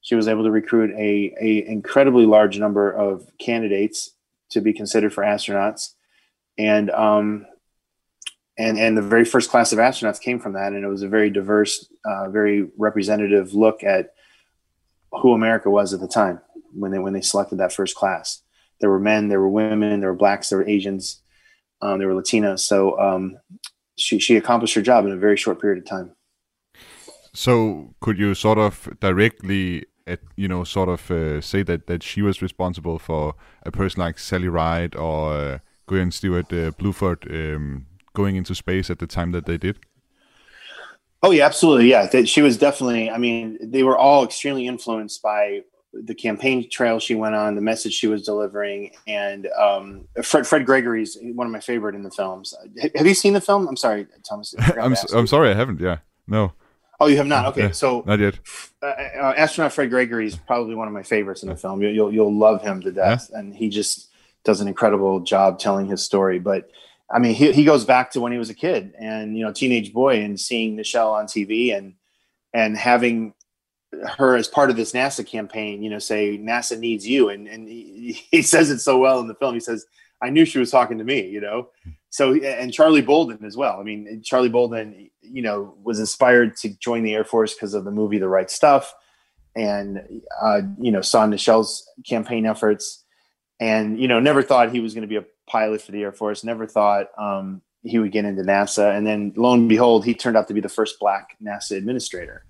She 0.00 0.16
was 0.16 0.28
able 0.28 0.44
to 0.44 0.50
recruit 0.50 0.90
a, 0.90 1.34
a 1.40 1.66
incredibly 1.66 2.26
large 2.26 2.58
number 2.58 2.90
of 2.90 3.26
candidates 3.38 4.10
to 4.50 4.60
be 4.60 4.72
considered 4.72 5.14
for 5.14 5.22
astronauts. 5.22 5.94
And 6.58 6.90
um, 6.90 7.46
and 8.58 8.78
and 8.78 8.96
the 8.96 9.02
very 9.02 9.24
first 9.24 9.50
class 9.50 9.72
of 9.72 9.78
astronauts 9.78 10.20
came 10.20 10.38
from 10.38 10.52
that, 10.52 10.72
and 10.72 10.84
it 10.84 10.88
was 10.88 11.02
a 11.02 11.08
very 11.08 11.30
diverse, 11.30 11.88
uh, 12.04 12.28
very 12.28 12.68
representative 12.76 13.54
look 13.54 13.82
at 13.82 14.10
who 15.10 15.32
America 15.32 15.70
was 15.70 15.92
at 15.92 16.00
the 16.00 16.08
time 16.08 16.40
when 16.74 16.90
they 16.90 16.98
when 16.98 17.12
they 17.12 17.20
selected 17.20 17.58
that 17.58 17.72
first 17.72 17.96
class. 17.96 18.42
There 18.80 18.90
were 18.90 19.00
men, 19.00 19.28
there 19.28 19.40
were 19.40 19.48
women, 19.48 20.00
there 20.00 20.10
were 20.10 20.16
blacks, 20.16 20.48
there 20.48 20.58
were 20.58 20.68
Asians, 20.68 21.22
um, 21.80 21.98
there 21.98 22.08
were 22.08 22.20
Latinos. 22.20 22.60
So 22.60 22.98
um, 22.98 23.38
she 23.96 24.18
she 24.18 24.36
accomplished 24.36 24.74
her 24.74 24.82
job 24.82 25.06
in 25.06 25.12
a 25.12 25.16
very 25.16 25.36
short 25.36 25.60
period 25.60 25.78
of 25.82 25.88
time. 25.88 26.12
So 27.34 27.94
could 28.00 28.18
you 28.18 28.34
sort 28.34 28.58
of 28.58 28.88
directly 29.00 29.86
at 30.06 30.20
you 30.36 30.48
know 30.48 30.64
sort 30.64 30.88
of 30.88 31.10
uh, 31.10 31.40
say 31.40 31.62
that 31.62 31.86
that 31.86 32.02
she 32.02 32.22
was 32.22 32.42
responsible 32.42 32.98
for 32.98 33.34
a 33.64 33.70
person 33.70 34.00
like 34.00 34.18
Sally 34.18 34.48
Ride 34.48 34.94
or 34.94 35.62
Guion 35.88 36.12
Stewart 36.12 36.52
uh, 36.52 36.70
Bluford 36.72 37.26
um, 37.56 37.86
going 38.14 38.36
into 38.36 38.54
space 38.54 38.90
at 38.90 38.98
the 38.98 39.06
time 39.06 39.32
that 39.32 39.46
they 39.46 39.58
did? 39.58 39.78
Oh 41.22 41.30
yeah, 41.30 41.46
absolutely. 41.46 41.88
Yeah, 41.90 42.24
she 42.24 42.42
was 42.42 42.56
definitely. 42.56 43.10
I 43.10 43.18
mean, 43.18 43.58
they 43.62 43.82
were 43.84 43.96
all 43.96 44.24
extremely 44.24 44.66
influenced 44.66 45.22
by 45.22 45.62
the 45.92 46.14
campaign 46.14 46.68
trail 46.70 46.98
she 46.98 47.14
went 47.14 47.34
on, 47.34 47.54
the 47.54 47.60
message 47.60 47.92
she 47.92 48.08
was 48.08 48.22
delivering, 48.24 48.90
and 49.06 49.46
um, 49.58 50.08
Fred 50.22 50.46
Fred 50.46 50.66
Gregory's 50.66 51.16
one 51.20 51.46
of 51.46 51.52
my 51.52 51.60
favorite 51.60 51.94
in 51.94 52.02
the 52.02 52.10
films. 52.10 52.54
Have 52.96 53.06
you 53.06 53.14
seen 53.14 53.34
the 53.34 53.40
film? 53.40 53.68
I'm 53.68 53.76
sorry, 53.76 54.06
Thomas. 54.28 54.54
I'm 54.80 54.96
I'm 55.14 55.26
sorry, 55.26 55.50
I 55.50 55.54
haven't. 55.54 55.80
Yeah, 55.80 55.98
no. 56.26 56.54
Oh, 56.98 57.06
you 57.06 57.16
have 57.16 57.26
not. 57.26 57.46
Okay, 57.46 57.62
Yeah, 57.62 57.70
so 57.72 58.02
not 58.06 58.20
yet. 58.20 58.38
uh, 58.80 58.86
uh, 58.86 59.34
astronaut 59.36 59.72
Fred 59.72 59.90
Gregory 59.90 60.26
is 60.26 60.36
probably 60.36 60.74
one 60.76 60.86
of 60.88 60.94
my 60.94 61.02
favorites 61.02 61.42
in 61.42 61.48
the 61.48 61.56
film. 61.56 61.82
You'll 61.82 61.92
you'll, 61.92 62.12
you'll 62.14 62.34
love 62.34 62.62
him 62.62 62.80
to 62.82 62.90
death, 62.92 63.30
and 63.32 63.54
he 63.54 63.68
just 63.68 64.08
does 64.44 64.60
an 64.60 64.68
incredible 64.68 65.20
job 65.20 65.58
telling 65.58 65.86
his 65.86 66.02
story. 66.02 66.38
But 66.38 66.70
I 67.10 67.18
mean, 67.18 67.34
he 67.34 67.52
he 67.52 67.64
goes 67.64 67.84
back 67.84 68.10
to 68.12 68.20
when 68.20 68.32
he 68.32 68.38
was 68.38 68.50
a 68.50 68.54
kid 68.54 68.94
and 68.98 69.36
you 69.36 69.44
know 69.44 69.52
teenage 69.52 69.92
boy, 69.92 70.20
and 70.20 70.38
seeing 70.38 70.76
Nichelle 70.76 71.12
on 71.12 71.26
TV 71.26 71.76
and 71.76 71.94
and 72.54 72.76
having 72.76 73.34
her 74.16 74.36
as 74.36 74.48
part 74.48 74.70
of 74.70 74.76
this 74.76 74.92
NASA 74.92 75.26
campaign, 75.26 75.82
you 75.82 75.90
know, 75.90 75.98
say 75.98 76.38
NASA 76.38 76.78
needs 76.78 77.06
you, 77.06 77.28
and 77.28 77.46
and 77.46 77.68
he, 77.68 78.24
he 78.30 78.42
says 78.42 78.70
it 78.70 78.80
so 78.80 78.98
well 78.98 79.20
in 79.20 79.28
the 79.28 79.34
film. 79.34 79.54
He 79.54 79.60
says, 79.60 79.84
"I 80.20 80.30
knew 80.30 80.44
she 80.44 80.58
was 80.58 80.70
talking 80.70 80.98
to 80.98 81.04
me," 81.04 81.26
you 81.26 81.40
know. 81.40 81.68
So 82.10 82.34
and 82.34 82.72
Charlie 82.72 83.02
Bolden 83.02 83.44
as 83.44 83.56
well. 83.56 83.80
I 83.80 83.82
mean, 83.82 84.22
Charlie 84.22 84.48
Bolden, 84.48 85.10
you 85.22 85.42
know, 85.42 85.74
was 85.82 85.98
inspired 85.98 86.56
to 86.58 86.68
join 86.78 87.02
the 87.02 87.14
Air 87.14 87.24
Force 87.24 87.54
because 87.54 87.74
of 87.74 87.84
the 87.84 87.90
movie 87.90 88.18
The 88.18 88.28
Right 88.28 88.50
Stuff, 88.50 88.94
and 89.54 90.22
uh, 90.40 90.62
you 90.78 90.92
know, 90.92 91.00
saw 91.00 91.26
Nichelle's 91.26 91.88
campaign 92.06 92.46
efforts, 92.46 93.04
and 93.62 94.00
you 94.00 94.08
know, 94.08 94.18
never 94.18 94.42
thought 94.42 94.72
he 94.72 94.80
was 94.80 94.92
going 94.92 95.02
to 95.02 95.08
be 95.08 95.16
a 95.16 95.24
pilot 95.46 95.80
for 95.82 95.92
the 95.92 96.02
Air 96.02 96.10
Force. 96.10 96.42
Never 96.42 96.66
thought 96.66 97.06
um, 97.16 97.62
he 97.84 98.00
would 98.00 98.10
get 98.10 98.24
into 98.24 98.42
NASA, 98.42 98.96
and 98.96 99.06
then 99.06 99.32
lo 99.36 99.54
and 99.54 99.68
behold, 99.68 100.04
he 100.04 100.14
turned 100.14 100.36
out 100.36 100.48
to 100.48 100.54
be 100.54 100.60
the 100.60 100.68
first 100.68 100.98
Black 100.98 101.36
NASA 101.40 101.76
administrator. 101.76 102.44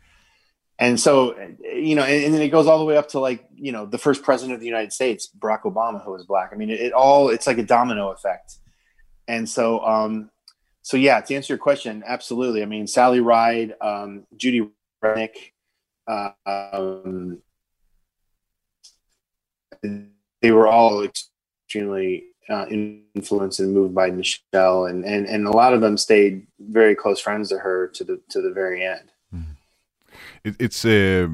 And 0.79 0.99
so 0.99 1.37
you 1.63 1.95
know 1.95 2.03
and, 2.03 2.25
and, 2.25 2.35
then 2.35 2.41
it 2.41 2.49
goes 2.49 2.67
all 2.67 2.79
the 2.79 2.87
way 2.87 2.97
up 2.97 3.11
to 3.11 3.21
like 3.21 3.47
you 3.55 3.73
know 3.73 3.85
the 3.85 3.99
first 3.99 4.23
president 4.23 4.55
of 4.55 4.61
the 4.61 4.67
united 4.67 4.93
states 4.93 5.29
barack 5.39 5.63
obama 5.63 6.03
who 6.03 6.11
was 6.11 6.25
black. 6.25 6.51
I 6.53 6.57
mean 6.57 6.71
it, 6.71 6.81
it 6.81 6.93
all 6.93 7.29
it's 7.29 7.47
like 7.47 7.59
a 7.59 7.63
domino 7.63 8.11
effect. 8.11 8.57
And 9.29 9.49
so 9.49 9.85
um 9.85 10.31
so 10.81 10.97
yeah 10.97 11.21
to 11.21 11.35
answer 11.37 11.53
your 11.53 11.59
question 11.59 12.03
absolutely. 12.05 12.63
I 12.63 12.67
mean 12.67 12.87
sally 12.87 13.21
ride 13.21 13.75
um 13.81 14.27
judy 14.37 14.71
Resnik, 15.05 15.53
uh, 16.09 16.31
um, 16.47 17.43
they 20.43 20.51
were 20.51 20.67
all 20.67 21.03
extremely 21.03 22.25
uh, 22.51 22.67
influenced 22.69 23.61
and 23.61 23.73
moved 23.73 23.95
by 23.95 24.11
Nichelle, 24.11 24.91
and, 24.91 25.05
and 25.05 25.27
and 25.27 25.47
a 25.47 25.51
lot 25.51 25.73
of 25.73 25.81
them 25.81 25.97
stayed 25.97 26.47
very 26.59 26.95
close 26.95 27.21
friends 27.21 27.49
to 27.49 27.59
her 27.59 27.89
to 27.95 28.05
the 28.05 28.21
to 28.29 28.43
the 28.43 28.51
very 28.51 28.85
end 28.85 29.11
it, 30.45 30.57
it's 30.59 30.85
uh, 30.85 31.29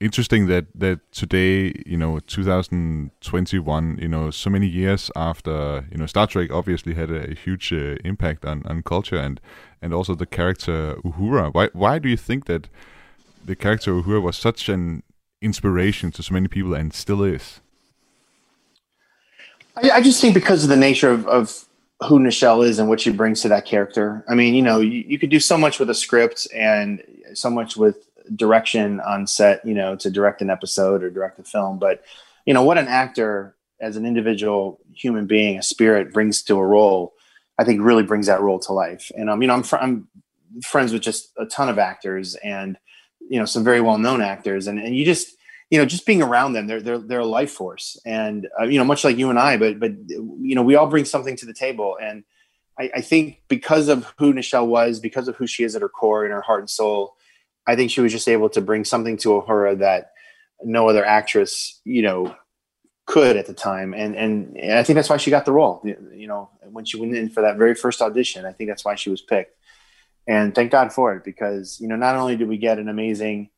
interesting 0.00 0.46
that 0.46 0.66
that 0.74 1.00
today, 1.12 1.72
you 1.86 1.96
know, 1.96 2.18
2021, 2.20 3.98
you 4.00 4.08
know, 4.08 4.30
so 4.30 4.50
many 4.50 4.66
years 4.66 5.10
after, 5.16 5.86
you 5.90 5.98
know, 5.98 6.06
Star 6.06 6.26
Trek 6.26 6.50
obviously 6.52 6.94
had 6.94 7.10
a, 7.10 7.30
a 7.30 7.34
huge 7.34 7.72
uh, 7.72 7.96
impact 8.04 8.44
on, 8.44 8.62
on 8.66 8.82
culture 8.82 9.16
and 9.16 9.40
and 9.80 9.92
also 9.92 10.14
the 10.14 10.26
character 10.26 10.96
Uhura. 11.04 11.52
Why 11.52 11.68
why 11.72 11.98
do 11.98 12.08
you 12.08 12.16
think 12.16 12.46
that 12.46 12.68
the 13.44 13.56
character 13.56 13.92
Uhura 13.92 14.22
was 14.22 14.36
such 14.36 14.68
an 14.68 15.02
inspiration 15.40 16.12
to 16.12 16.22
so 16.22 16.34
many 16.34 16.48
people 16.48 16.74
and 16.74 16.92
still 16.92 17.22
is? 17.22 17.60
I, 19.76 19.90
I 19.90 20.02
just 20.02 20.20
think 20.20 20.34
because 20.34 20.64
of 20.64 20.70
the 20.70 20.76
nature 20.76 21.10
of, 21.10 21.26
of 21.26 21.64
who 22.08 22.18
Nichelle 22.18 22.66
is 22.66 22.78
and 22.78 22.88
what 22.88 23.00
she 23.00 23.10
brings 23.10 23.42
to 23.42 23.48
that 23.48 23.64
character. 23.64 24.24
I 24.28 24.34
mean, 24.34 24.54
you 24.54 24.62
know, 24.62 24.80
you, 24.80 25.04
you 25.06 25.18
could 25.18 25.30
do 25.30 25.40
so 25.40 25.56
much 25.56 25.78
with 25.78 25.88
a 25.88 25.94
script 25.94 26.48
and 26.52 27.02
so 27.34 27.48
much 27.48 27.76
with 27.76 28.08
direction 28.34 29.00
on 29.00 29.26
set, 29.26 29.64
you 29.64 29.74
know, 29.74 29.96
to 29.96 30.10
direct 30.10 30.42
an 30.42 30.50
episode 30.50 31.02
or 31.02 31.10
direct 31.10 31.38
a 31.38 31.44
film. 31.44 31.78
But, 31.78 32.02
you 32.44 32.54
know, 32.54 32.62
what 32.62 32.78
an 32.78 32.88
actor 32.88 33.54
as 33.80 33.96
an 33.96 34.04
individual 34.04 34.80
human 34.94 35.26
being, 35.26 35.58
a 35.58 35.62
spirit 35.62 36.12
brings 36.12 36.42
to 36.42 36.56
a 36.56 36.66
role, 36.66 37.14
I 37.58 37.64
think 37.64 37.80
really 37.82 38.02
brings 38.02 38.26
that 38.26 38.40
role 38.40 38.58
to 38.60 38.72
life. 38.72 39.10
And 39.16 39.30
um, 39.30 39.42
you 39.42 39.48
know, 39.48 39.54
I'm, 39.54 39.62
fr- 39.62 39.76
I'm 39.76 40.08
friends 40.62 40.92
with 40.92 41.02
just 41.02 41.32
a 41.38 41.46
ton 41.46 41.68
of 41.68 41.78
actors 41.78 42.34
and, 42.36 42.78
you 43.20 43.38
know, 43.38 43.44
some 43.44 43.64
very 43.64 43.80
well-known 43.80 44.20
actors. 44.20 44.66
And, 44.66 44.78
and 44.78 44.94
you 44.94 45.04
just, 45.04 45.36
you 45.72 45.78
know, 45.78 45.86
just 45.86 46.04
being 46.04 46.20
around 46.20 46.52
them, 46.52 46.66
they're, 46.66 46.82
they're, 46.82 46.98
they're 46.98 47.20
a 47.20 47.26
life 47.40 47.50
force 47.50 47.98
and, 48.04 48.46
uh, 48.60 48.64
you 48.64 48.78
know, 48.78 48.84
much 48.84 49.04
like 49.04 49.16
you 49.16 49.30
and 49.30 49.38
I, 49.38 49.56
but, 49.56 49.80
but, 49.80 49.92
you 50.08 50.54
know, 50.54 50.62
we 50.62 50.76
all 50.76 50.86
bring 50.86 51.06
something 51.06 51.34
to 51.36 51.46
the 51.46 51.54
table. 51.54 51.96
And 52.00 52.24
I, 52.78 52.90
I 52.96 53.00
think 53.00 53.40
because 53.48 53.88
of 53.88 54.12
who 54.18 54.34
Nichelle 54.34 54.66
was, 54.66 55.00
because 55.00 55.28
of 55.28 55.36
who 55.36 55.46
she 55.46 55.64
is 55.64 55.74
at 55.74 55.80
her 55.80 55.88
core 55.88 56.24
and 56.24 56.32
her 56.32 56.42
heart 56.42 56.60
and 56.60 56.68
soul, 56.68 57.16
I 57.66 57.74
think 57.74 57.90
she 57.90 58.02
was 58.02 58.12
just 58.12 58.28
able 58.28 58.50
to 58.50 58.60
bring 58.60 58.84
something 58.84 59.16
to 59.18 59.30
Uhura 59.30 59.78
that 59.78 60.12
no 60.62 60.90
other 60.90 61.04
actress, 61.04 61.80
you 61.84 62.02
know, 62.02 62.36
could 63.06 63.36
at 63.36 63.46
the 63.46 63.54
time, 63.54 63.94
and 63.94 64.14
and, 64.14 64.56
and 64.56 64.78
I 64.78 64.84
think 64.84 64.94
that's 64.94 65.10
why 65.10 65.16
she 65.16 65.30
got 65.30 65.44
the 65.44 65.52
role. 65.52 65.82
You 65.84 66.28
know, 66.28 66.50
when 66.70 66.84
she 66.84 67.00
went 67.00 67.16
in 67.16 67.30
for 67.30 67.42
that 67.42 67.56
very 67.56 67.74
first 67.74 68.00
audition, 68.00 68.46
I 68.46 68.52
think 68.52 68.70
that's 68.70 68.84
why 68.84 68.94
she 68.94 69.10
was 69.10 69.20
picked. 69.20 69.56
And 70.28 70.54
thank 70.54 70.70
God 70.70 70.92
for 70.92 71.12
it, 71.16 71.24
because 71.24 71.80
you 71.80 71.88
know, 71.88 71.96
not 71.96 72.14
only 72.14 72.36
did 72.36 72.48
we 72.48 72.58
get 72.58 72.78
an 72.78 72.88
amazing 72.88 73.50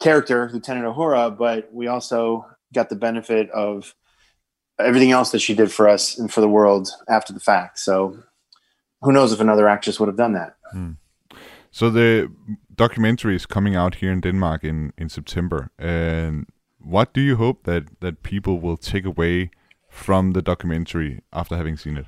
character, 0.00 0.50
Lieutenant 0.52 0.86
Uhura, 0.86 1.36
but 1.36 1.72
we 1.72 1.86
also 1.86 2.46
got 2.74 2.88
the 2.88 2.96
benefit 2.96 3.50
of 3.50 3.94
everything 4.78 5.12
else 5.12 5.30
that 5.30 5.38
she 5.40 5.54
did 5.54 5.70
for 5.70 5.88
us 5.88 6.18
and 6.18 6.32
for 6.32 6.40
the 6.40 6.48
world 6.48 6.88
after 7.08 7.32
the 7.32 7.40
fact. 7.40 7.78
So, 7.78 8.18
who 9.02 9.12
knows 9.12 9.32
if 9.32 9.40
another 9.40 9.68
actress 9.68 10.00
would 10.00 10.08
have 10.08 10.16
done 10.16 10.32
that? 10.32 10.56
Hmm. 10.72 10.92
So 11.70 11.90
the 11.90 12.30
documentary 12.74 13.34
is 13.34 13.46
coming 13.46 13.74
out 13.74 13.96
here 13.96 14.12
in 14.12 14.20
Denmark 14.20 14.62
in 14.62 14.92
in 14.96 15.08
September, 15.08 15.70
and 15.78 16.46
what 16.78 17.12
do 17.12 17.20
you 17.20 17.36
hope 17.36 17.64
that 17.64 18.00
that 18.00 18.22
people 18.22 18.60
will 18.60 18.76
take 18.76 19.04
away 19.04 19.50
from 19.90 20.32
the 20.32 20.42
documentary 20.42 21.20
after 21.32 21.56
having 21.56 21.76
seen 21.76 21.96
it? 21.96 22.06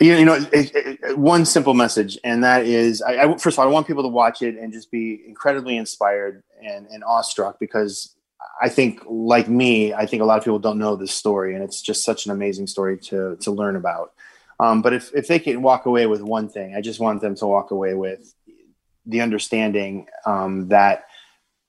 You 0.00 0.24
know, 0.24 0.34
it, 0.34 0.74
it, 0.74 1.18
one 1.18 1.44
simple 1.44 1.74
message, 1.74 2.18
and 2.24 2.42
that 2.44 2.66
is, 2.66 3.02
I, 3.02 3.24
I, 3.24 3.36
first 3.36 3.54
of 3.54 3.60
all, 3.60 3.68
I 3.68 3.70
want 3.70 3.86
people 3.86 4.02
to 4.02 4.08
watch 4.08 4.42
it 4.42 4.56
and 4.56 4.72
just 4.72 4.90
be 4.90 5.22
incredibly 5.26 5.76
inspired 5.76 6.42
and, 6.62 6.86
and 6.86 7.04
awestruck 7.04 7.58
because 7.60 8.14
I 8.60 8.68
think, 8.68 9.00
like 9.06 9.48
me, 9.48 9.92
I 9.94 10.06
think 10.06 10.22
a 10.22 10.24
lot 10.24 10.38
of 10.38 10.44
people 10.44 10.58
don't 10.58 10.78
know 10.78 10.96
this 10.96 11.12
story, 11.12 11.54
and 11.54 11.62
it's 11.62 11.82
just 11.82 12.04
such 12.04 12.26
an 12.26 12.32
amazing 12.32 12.66
story 12.66 12.98
to 12.98 13.36
to 13.36 13.50
learn 13.50 13.76
about. 13.76 14.12
Um, 14.58 14.82
but 14.82 14.92
if 14.92 15.14
if 15.14 15.28
they 15.28 15.38
can 15.38 15.62
walk 15.62 15.86
away 15.86 16.06
with 16.06 16.22
one 16.22 16.48
thing, 16.48 16.74
I 16.74 16.80
just 16.80 17.00
want 17.00 17.20
them 17.20 17.34
to 17.36 17.46
walk 17.46 17.70
away 17.70 17.94
with 17.94 18.34
the 19.04 19.20
understanding 19.20 20.06
um, 20.24 20.68
that 20.68 21.06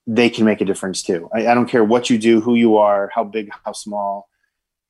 they 0.08 0.30
can 0.30 0.46
make 0.46 0.62
a 0.62 0.66
difference 0.66 1.04
too. 1.04 1.30
I, 1.34 1.48
I, 1.48 1.54
don't 1.54 1.68
care 1.68 1.84
what 1.84 2.10
you 2.10 2.18
do, 2.18 2.40
who 2.42 2.56
you 2.56 2.78
are, 2.78 3.12
how 3.14 3.26
big, 3.26 3.52
how 3.66 3.74
small, 3.74 4.30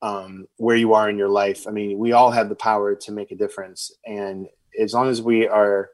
um, 0.01 0.47
where 0.57 0.75
you 0.75 0.93
are 0.93 1.09
in 1.09 1.17
your 1.17 1.29
life. 1.29 1.67
I 1.67 1.71
mean, 1.71 1.97
we 1.97 2.11
all 2.11 2.31
have 2.31 2.49
the 2.49 2.55
power 2.55 2.95
to 2.95 3.11
make 3.11 3.31
a 3.31 3.35
difference, 3.35 3.91
and 4.05 4.47
as 4.79 4.93
long 4.93 5.09
as 5.09 5.21
we 5.21 5.47
are 5.47 5.89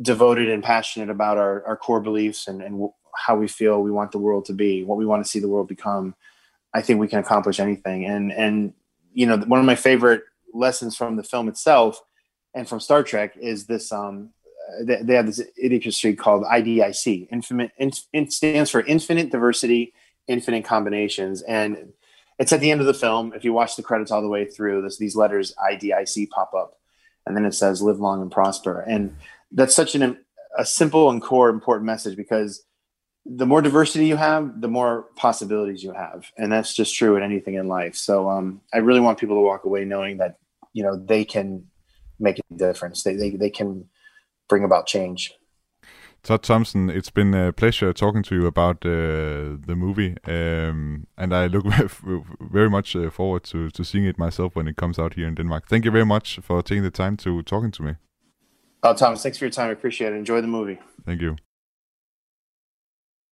devoted 0.00 0.48
and 0.48 0.62
passionate 0.62 1.10
about 1.10 1.38
our, 1.38 1.64
our 1.66 1.76
core 1.76 2.00
beliefs 2.00 2.48
and, 2.48 2.62
and 2.62 2.88
how 3.16 3.36
we 3.36 3.48
feel 3.48 3.82
we 3.82 3.90
want 3.90 4.12
the 4.12 4.18
world 4.18 4.44
to 4.44 4.52
be, 4.52 4.84
what 4.84 4.98
we 4.98 5.06
want 5.06 5.24
to 5.24 5.28
see 5.28 5.38
the 5.38 5.48
world 5.48 5.68
become, 5.68 6.14
I 6.74 6.82
think 6.82 7.00
we 7.00 7.08
can 7.08 7.18
accomplish 7.18 7.58
anything. 7.58 8.04
And 8.04 8.32
and 8.32 8.74
you 9.12 9.26
know, 9.26 9.38
one 9.38 9.60
of 9.60 9.66
my 9.66 9.76
favorite 9.76 10.22
lessons 10.52 10.96
from 10.96 11.16
the 11.16 11.22
film 11.22 11.48
itself 11.48 12.00
and 12.54 12.68
from 12.68 12.80
Star 12.80 13.02
Trek 13.02 13.36
is 13.36 13.66
this. 13.66 13.92
Um, 13.92 14.30
they, 14.82 15.00
they 15.02 15.14
have 15.14 15.26
this 15.26 15.40
idiocy 15.56 16.14
called 16.14 16.44
IDIC. 16.44 17.28
Infinite 17.30 17.70
in, 17.78 18.30
stands 18.30 18.70
for 18.70 18.80
Infinite 18.82 19.30
Diversity, 19.30 19.94
Infinite 20.26 20.64
Combinations, 20.64 21.42
and 21.42 21.92
it's 22.38 22.52
at 22.52 22.60
the 22.60 22.70
end 22.70 22.80
of 22.80 22.86
the 22.86 22.94
film. 22.94 23.32
If 23.34 23.44
you 23.44 23.52
watch 23.52 23.76
the 23.76 23.82
credits 23.82 24.10
all 24.10 24.22
the 24.22 24.28
way 24.28 24.44
through, 24.44 24.82
this 24.82 24.98
these 24.98 25.16
letters 25.16 25.54
IDIC 25.70 26.30
pop 26.30 26.52
up, 26.54 26.78
and 27.26 27.36
then 27.36 27.44
it 27.44 27.54
says 27.54 27.82
"Live 27.82 28.00
long 28.00 28.22
and 28.22 28.30
prosper." 28.30 28.80
And 28.80 29.16
that's 29.52 29.74
such 29.74 29.94
an 29.94 30.18
a 30.58 30.64
simple 30.64 31.10
and 31.10 31.22
core 31.22 31.48
important 31.48 31.86
message 31.86 32.16
because 32.16 32.64
the 33.24 33.46
more 33.46 33.60
diversity 33.60 34.06
you 34.06 34.16
have, 34.16 34.60
the 34.60 34.68
more 34.68 35.06
possibilities 35.16 35.82
you 35.82 35.92
have, 35.92 36.30
and 36.38 36.52
that's 36.52 36.74
just 36.74 36.94
true 36.94 37.16
in 37.16 37.22
anything 37.22 37.54
in 37.54 37.68
life. 37.68 37.96
So 37.96 38.30
um, 38.30 38.60
I 38.72 38.78
really 38.78 39.00
want 39.00 39.18
people 39.18 39.36
to 39.36 39.40
walk 39.40 39.64
away 39.64 39.84
knowing 39.84 40.18
that 40.18 40.38
you 40.72 40.82
know 40.82 40.96
they 40.96 41.24
can 41.24 41.66
make 42.18 42.38
a 42.38 42.54
difference. 42.54 43.02
They 43.02 43.14
they 43.14 43.30
they 43.30 43.50
can 43.50 43.88
bring 44.48 44.64
about 44.64 44.86
change. 44.86 45.34
Todd 46.26 46.42
Thompson, 46.42 46.90
it's 46.90 47.08
been 47.08 47.32
a 47.34 47.52
pleasure 47.52 47.92
talking 47.92 48.24
to 48.24 48.34
you 48.34 48.46
about 48.46 48.84
uh, 48.84 49.54
the 49.64 49.76
movie, 49.76 50.16
um, 50.26 51.06
and 51.16 51.32
I 51.32 51.46
look 51.46 51.64
very 52.40 52.68
much 52.68 52.96
uh, 52.96 53.10
forward 53.10 53.44
to, 53.44 53.70
to 53.70 53.84
seeing 53.84 54.06
it 54.06 54.18
myself 54.18 54.56
when 54.56 54.66
it 54.66 54.76
comes 54.76 54.98
out 54.98 55.14
here 55.14 55.28
in 55.28 55.36
Denmark. 55.36 55.68
Thank 55.68 55.84
you 55.84 55.92
very 55.92 56.04
much 56.04 56.40
for 56.42 56.64
taking 56.64 56.82
the 56.82 56.90
time 56.90 57.16
to 57.18 57.42
talking 57.42 57.70
to 57.70 57.82
me. 57.84 57.94
Oh, 58.82 58.92
Thomas, 58.92 59.22
thanks 59.22 59.38
for 59.38 59.44
your 59.44 59.52
time. 59.52 59.68
I 59.68 59.72
appreciate 59.72 60.14
it. 60.14 60.16
Enjoy 60.16 60.40
the 60.40 60.48
movie. 60.48 60.80
Thank 61.04 61.20
you. 61.20 61.36